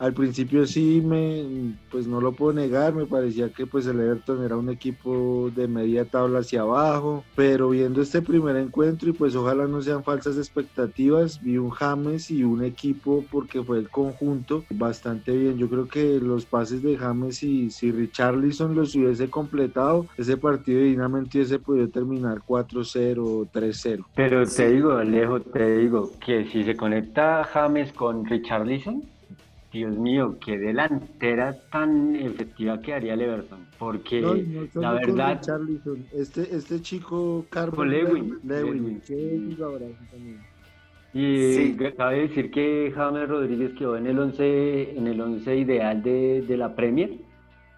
al 0.00 0.14
principio 0.14 0.66
sí 0.66 1.02
me, 1.04 1.74
pues 1.90 2.06
no 2.06 2.22
lo 2.22 2.32
puedo 2.32 2.54
negar, 2.54 2.94
me 2.94 3.04
parecía 3.04 3.50
que 3.50 3.66
pues 3.66 3.86
el 3.86 4.00
Everton 4.00 4.42
era 4.42 4.56
un 4.56 4.70
equipo 4.70 5.50
de 5.54 5.68
media 5.68 6.06
tabla 6.06 6.38
hacia 6.38 6.62
abajo, 6.62 7.22
pero 7.36 7.68
viendo 7.68 8.00
este 8.00 8.22
primer 8.22 8.56
encuentro 8.56 9.10
y 9.10 9.12
pues 9.12 9.36
ojalá 9.36 9.66
no 9.66 9.82
sean 9.82 10.02
falsas 10.02 10.38
expectativas, 10.38 11.42
vi 11.42 11.58
un 11.58 11.68
James 11.68 12.30
y 12.30 12.44
un 12.44 12.64
equipo 12.64 13.24
porque 13.30 13.62
fue 13.62 13.78
el 13.78 13.90
conjunto 13.90 14.64
bastante 14.70 15.36
bien. 15.36 15.58
Yo 15.58 15.68
creo 15.68 15.86
que 15.86 16.18
los 16.18 16.46
pases 16.46 16.82
de 16.82 16.96
James 16.96 17.42
y 17.42 17.70
si 17.70 17.92
Richarlison 17.92 18.74
los 18.74 18.94
hubiese 18.94 19.28
completado, 19.28 20.06
ese 20.16 20.38
partido 20.38 20.82
dignamente 20.82 21.36
hubiese 21.36 21.58
podido 21.58 21.88
terminar 21.88 22.38
4-0 22.48 23.50
3-0. 23.52 24.04
Pero 24.14 24.46
te 24.46 24.70
digo, 24.70 24.92
Alejo, 24.92 25.40
te 25.40 25.78
digo 25.78 26.10
que 26.24 26.46
si 26.46 26.64
se 26.64 26.74
conecta 26.74 27.44
James 27.44 27.92
con 27.92 28.24
Richarlison, 28.24 29.02
Dios 29.72 29.96
mío, 29.96 30.36
qué 30.44 30.58
delantera 30.58 31.56
tan 31.70 32.16
efectiva 32.16 32.80
que 32.80 32.94
haría 32.94 33.14
el 33.14 33.20
Everton. 33.20 33.66
Porque 33.78 34.20
la 34.74 34.92
verdad. 34.94 35.40
Este, 36.12 36.54
este 36.56 36.82
chico 36.82 37.46
Carlos 37.50 37.86
Lewin. 37.86 38.38
Lewin. 38.44 39.00
Y 41.12 41.74
cabe 41.96 42.28
decir 42.28 42.50
que 42.50 42.92
James 42.94 43.28
Rodríguez 43.28 43.72
quedó 43.76 43.96
en 43.96 44.06
el 44.06 44.18
11 44.18 44.96
en 44.96 45.06
el 45.06 45.20
once 45.20 45.56
ideal 45.56 46.02
de, 46.02 46.42
de 46.42 46.56
la 46.56 46.74
Premier. 46.74 47.18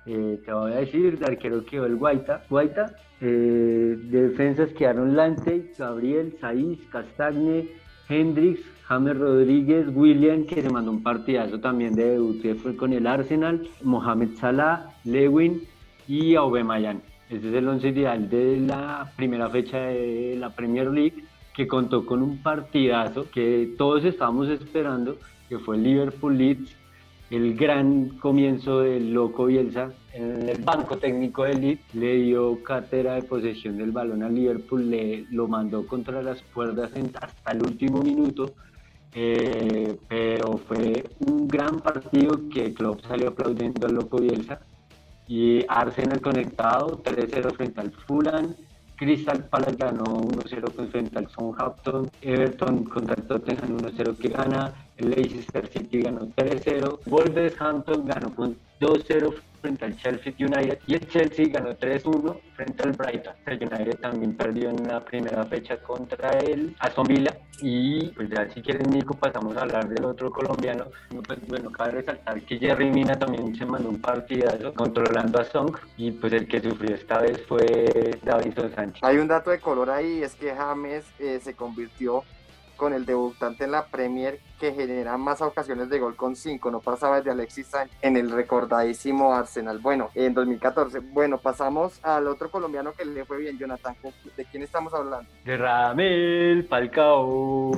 Eh, 0.04 0.40
te 0.44 0.52
voy 0.52 0.72
a 0.72 0.76
decir, 0.76 1.18
de 1.18 1.26
arquero 1.26 1.64
quedó 1.64 1.86
el 1.86 1.96
Guaita. 1.96 2.44
Guaita. 2.48 2.96
Eh, 3.20 3.96
defensas 4.10 4.72
quedaron 4.72 5.14
Lante, 5.14 5.72
Gabriel, 5.78 6.36
Saiz, 6.40 6.80
Castagne, 6.90 7.68
Hendrix, 8.08 8.60
James 8.88 9.16
Rodríguez, 9.16 9.86
William, 9.94 10.44
que 10.44 10.62
se 10.62 10.70
mandó 10.70 10.90
un 10.90 11.02
partidazo 11.02 11.60
también 11.60 11.94
de 11.94 12.10
debut, 12.10 12.42
fue 12.56 12.76
con 12.76 12.92
el 12.92 13.06
Arsenal, 13.06 13.68
Mohamed 13.82 14.36
Salah, 14.36 14.90
Lewin 15.04 15.62
y 16.06 16.34
Aubameyang. 16.34 17.00
Ese 17.30 17.48
es 17.48 17.54
el 17.54 17.68
once 17.68 17.88
ideal 17.88 18.28
de 18.28 18.60
la 18.60 19.10
primera 19.16 19.48
fecha 19.48 19.78
de 19.78 20.36
la 20.38 20.50
Premier 20.50 20.90
League, 20.90 21.24
que 21.54 21.66
contó 21.66 22.04
con 22.04 22.22
un 22.22 22.42
partidazo 22.42 23.30
que 23.30 23.74
todos 23.78 24.04
estábamos 24.04 24.48
esperando, 24.48 25.16
que 25.48 25.58
fue 25.58 25.78
Liverpool 25.78 26.36
Leeds, 26.36 26.76
el 27.32 27.54
gran 27.54 28.10
comienzo 28.18 28.80
del 28.80 29.14
loco 29.14 29.46
Bielsa. 29.46 29.90
En 30.12 30.46
el 30.50 30.62
banco 30.62 30.98
técnico 30.98 31.44
del 31.44 31.62
Leeds, 31.62 31.94
le 31.94 32.16
dio 32.16 32.62
cátedra 32.62 33.14
de 33.14 33.22
posesión 33.22 33.78
del 33.78 33.90
balón 33.90 34.22
a 34.22 34.28
Liverpool, 34.28 34.90
le 34.90 35.24
lo 35.30 35.48
mandó 35.48 35.86
contra 35.86 36.20
las 36.20 36.42
cuerdas 36.42 36.90
hasta 36.94 37.52
el 37.52 37.62
último 37.62 38.02
minuto. 38.02 38.52
Eh, 39.14 39.96
pero 40.08 40.58
fue 40.58 41.04
un 41.20 41.48
gran 41.48 41.80
partido 41.80 42.38
que 42.50 42.74
Klopp 42.74 43.00
salió 43.06 43.28
aplaudiendo 43.28 43.86
al 43.86 43.94
loco 43.94 44.18
Bielsa. 44.18 44.60
Y 45.26 45.64
Arsenal 45.68 46.20
conectado 46.20 47.02
3-0 47.02 47.56
frente 47.56 47.80
al 47.80 47.92
Fulham 47.92 48.54
Crystal 48.96 49.44
Palace 49.44 49.76
ganó 49.76 50.04
1-0 50.04 50.90
frente 50.90 51.18
al 51.18 51.28
Southampton. 51.28 52.10
Everton 52.20 52.84
contra 52.84 53.14
el 53.14 53.22
Tottenham 53.22 53.78
1-0 53.78 54.16
que 54.16 54.28
gana. 54.28 54.72
Leicester 54.98 55.66
City 55.68 56.02
ganó 56.02 56.26
3-0 56.36 57.00
Wolverhampton 57.06 58.06
ganó 58.06 58.32
2-0 58.80 59.34
frente 59.62 59.84
al 59.84 59.96
Chelsea 59.96 60.34
United 60.38 60.78
y 60.86 60.94
el 60.94 61.08
Chelsea 61.08 61.46
ganó 61.48 61.70
3-1 61.70 62.36
frente 62.54 62.82
al 62.82 62.92
Brighton. 62.92 63.34
El 63.46 63.56
United 63.58 63.98
también 64.00 64.36
perdió 64.36 64.70
en 64.70 64.86
la 64.86 65.02
primera 65.04 65.44
fecha 65.46 65.78
contra 65.78 66.30
el 66.40 66.76
Aston 66.80 67.06
Villa 67.06 67.34
y 67.62 68.08
pues 68.08 68.28
ya 68.28 68.48
si 68.52 68.60
quieren 68.60 68.90
Nico 68.90 69.14
pasamos 69.14 69.56
a 69.56 69.62
hablar 69.62 69.88
del 69.88 70.04
otro 70.04 70.30
colombiano. 70.30 70.86
Pues, 71.26 71.38
bueno, 71.46 71.70
cabe 71.70 71.92
resaltar 71.92 72.42
que 72.42 72.58
Jerry 72.58 72.90
Mina 72.90 73.18
también 73.18 73.54
se 73.54 73.64
mandó 73.64 73.88
un 73.88 74.00
partidazo 74.00 74.74
controlando 74.74 75.40
a 75.40 75.44
Song 75.44 75.76
y 75.96 76.10
pues 76.10 76.32
el 76.32 76.48
que 76.48 76.60
sufrió 76.60 76.94
esta 76.94 77.20
vez 77.20 77.40
fue 77.46 78.18
David 78.22 78.54
Sánchez. 78.74 79.02
Hay 79.02 79.18
un 79.18 79.28
dato 79.28 79.50
de 79.50 79.60
color 79.60 79.90
ahí, 79.90 80.22
es 80.22 80.34
que 80.34 80.52
James 80.52 81.04
eh, 81.18 81.40
se 81.40 81.54
convirtió 81.54 82.24
con 82.82 82.94
el 82.94 83.06
debutante 83.06 83.62
en 83.62 83.70
la 83.70 83.86
Premier 83.86 84.40
que 84.58 84.72
genera 84.72 85.16
más 85.16 85.40
ocasiones 85.40 85.88
de 85.88 86.00
gol 86.00 86.16
con 86.16 86.34
5, 86.34 86.68
no 86.68 86.80
pasaba 86.80 87.20
de 87.20 87.30
Alexis 87.30 87.68
Sánchez 87.68 87.96
en 88.02 88.16
el 88.16 88.28
recordadísimo 88.28 89.32
Arsenal. 89.32 89.78
Bueno, 89.78 90.10
en 90.16 90.34
2014, 90.34 90.98
bueno, 90.98 91.38
pasamos 91.38 92.00
al 92.02 92.26
otro 92.26 92.50
colombiano 92.50 92.92
que 92.92 93.04
le 93.04 93.24
fue 93.24 93.38
bien, 93.38 93.56
Jonathan. 93.56 93.94
¿De 94.36 94.44
quién 94.46 94.64
estamos 94.64 94.92
hablando? 94.94 95.30
De 95.44 95.56
Ramel 95.56 96.66
Falcao 96.68 97.70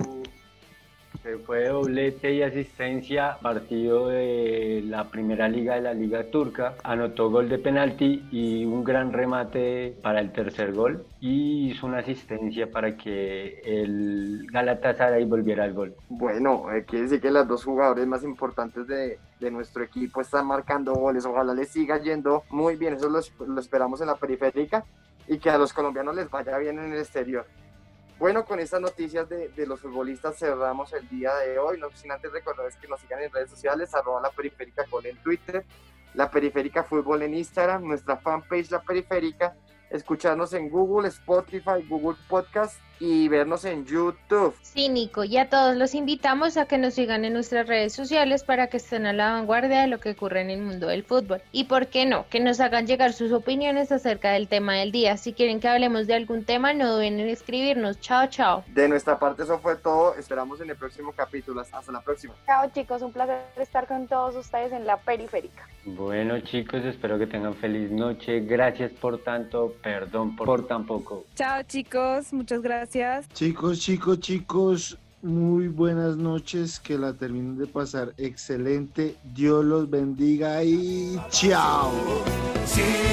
fue 1.47 1.69
doblete 1.69 2.35
y 2.35 2.43
asistencia, 2.43 3.39
partido 3.41 4.09
de 4.09 4.83
la 4.85 5.09
primera 5.09 5.49
liga 5.49 5.75
de 5.75 5.81
la 5.81 5.95
liga 5.95 6.25
turca, 6.31 6.75
anotó 6.83 7.31
gol 7.31 7.49
de 7.49 7.59
penalti 7.59 8.27
y 8.31 8.65
un 8.65 8.85
gran 8.85 9.13
remate 9.13 9.97
para 10.03 10.21
el 10.21 10.33
tercer 10.33 10.73
gol 10.73 11.07
y 11.21 11.71
hizo 11.71 11.87
una 11.87 11.99
asistencia 11.99 12.71
para 12.71 12.97
que 12.97 13.61
el 13.65 14.47
Galatasaray 14.51 15.25
volviera 15.25 15.65
al 15.65 15.73
gol. 15.73 15.95
Bueno, 16.09 16.71
eh, 16.73 16.85
quiere 16.85 17.05
decir 17.05 17.21
que 17.21 17.31
los 17.31 17.49
dos 17.49 17.65
jugadores 17.65 18.07
más 18.07 18.23
importantes 18.23 18.87
de, 18.87 19.19
de, 19.41 19.51
nuestro 19.51 19.83
equipo 19.83 20.21
están 20.21 20.47
marcando 20.47 20.95
goles, 20.95 21.25
ojalá 21.25 21.55
les 21.55 21.69
siga 21.69 21.99
yendo 21.99 22.45
muy 22.51 22.77
bien, 22.77 22.95
eso 22.95 23.09
lo, 23.09 23.21
lo 23.47 23.61
esperamos 23.61 24.01
en 24.01 24.09
la 24.09 24.17
periférica 24.17 24.85
y 25.27 25.39
que 25.39 25.49
a 25.49 25.57
los 25.57 25.73
colombianos 25.73 26.15
les 26.15 26.31
vaya 26.31 26.59
bien 26.59 26.79
en 26.79 26.93
el 26.93 26.99
exterior. 26.99 27.47
Bueno, 28.19 28.45
con 28.45 28.61
estas 28.61 28.81
noticias 28.81 29.29
de, 29.29 29.67
los 29.67 29.81
futbolistas 29.81 30.39
cerramos 30.39 30.93
el 30.93 31.09
día 31.09 31.35
de 31.37 31.59
hoy. 31.59 31.79
No 31.79 31.91
sin 31.95 32.13
antes 32.13 32.31
que 32.81 32.89
nos 32.89 33.01
sigan 33.01 33.23
en 33.23 33.33
redes 33.33 33.51
sociales, 33.51 33.95
arroba 33.95 34.21
la 34.21 34.31
periférica 34.31 34.85
con 34.89 35.05
en 35.05 35.17
Twitter, 35.17 35.65
la 36.15 36.31
periférica 36.31 36.85
fútbol 36.85 37.23
en 37.23 37.35
Instagram, 37.35 37.83
nuestra 37.83 38.17
fanpage 38.17 38.71
la 38.71 38.83
periférica, 38.83 39.57
escucharnos 39.95 40.53
en 40.53 40.69
Google, 40.69 41.09
Spotify, 41.09 41.83
Google 41.89 42.17
Podcast 42.29 42.81
y 43.01 43.29
vernos 43.29 43.65
en 43.65 43.85
YouTube. 43.85 44.55
Sí, 44.63 44.89
Nico, 44.89 45.25
y 45.25 45.37
a 45.37 45.49
todos 45.49 45.77
los 45.77 45.95
invitamos 45.95 46.57
a 46.57 46.67
que 46.67 46.79
nos 46.79 46.95
sigan 46.95 47.25
en 47.25 47.33
nuestras 47.33 47.67
redes 47.67 47.93
sociales 47.93 48.45
para 48.45 48.69
que 48.69 48.77
estén 48.77 49.07
a 49.07 49.13
la 49.13 49.33
vanguardia 49.33 49.83
de 49.83 49.89
lo 49.89 50.01
que 50.01 50.11
ocurre 50.11 50.41
en 50.41 50.51
el 50.51 50.61
mundo 50.61 50.89
del 50.89 51.05
fútbol. 51.05 51.43
Y 51.53 51.65
por 51.65 51.89
qué 51.89 52.07
no, 52.07 52.27
que 52.29 52.41
nos 52.41 52.61
hagan 52.61 52.87
llegar 52.87 53.13
sus 53.13 53.33
opiniones 53.33 53.93
acerca 53.93 54.33
del 54.33 54.49
tema 54.49 54.75
del 54.75 54.93
día. 54.93 55.17
Si 55.17 55.33
quieren 55.33 55.61
que 55.61 55.69
hablemos 55.69 56.07
de 56.07 56.15
algún 56.15 56.45
tema, 56.45 56.73
no 56.73 56.93
duden 56.93 57.21
en 57.21 57.29
escribirnos. 57.29 58.01
Chao, 58.01 58.27
chao. 58.29 58.65
De 58.69 58.89
nuestra 58.89 59.19
parte 59.19 59.43
eso 59.43 59.59
fue 59.59 59.77
todo. 59.77 60.15
Esperamos 60.17 60.61
en 60.61 60.71
el 60.71 60.77
próximo 60.77 61.13
capítulo. 61.13 61.61
Hasta 61.61 61.93
la 61.93 62.01
próxima. 62.01 62.35
Chao, 62.47 62.71
chicos. 62.73 63.03
Un 63.03 63.13
placer 63.13 63.41
estar 63.57 63.87
con 63.87 64.07
todos 64.07 64.37
ustedes 64.37 64.73
en 64.73 64.87
la 64.87 64.97
periférica. 64.99 65.69
Bueno, 65.85 66.41
chicos, 66.41 66.85
espero 66.85 67.19
que 67.19 67.27
tengan 67.27 67.55
feliz 67.55 67.91
noche. 67.91 68.41
Gracias 68.41 68.93
por 68.93 69.23
tanto. 69.23 69.75
Perdón 69.85 70.35
por, 70.35 70.47
por 70.47 70.67
tan 70.67 70.87
poco. 70.87 71.27
Chao, 71.37 71.63
chicos. 71.63 72.33
Muchas 72.33 72.63
gracias. 72.63 73.29
Chicos, 73.35 73.79
chicos, 73.81 74.19
chicos, 74.19 74.99
muy 75.21 75.69
buenas 75.69 76.17
noches, 76.17 76.81
que 76.81 76.97
la 76.99 77.13
terminen 77.13 77.59
de 77.59 77.67
pasar 77.67 78.15
excelente. 78.17 79.17
Dios 79.35 79.63
los 79.65 79.91
bendiga 79.91 80.65
y 80.65 81.21
chao. 81.31 81.93
Simplemente 82.65 83.05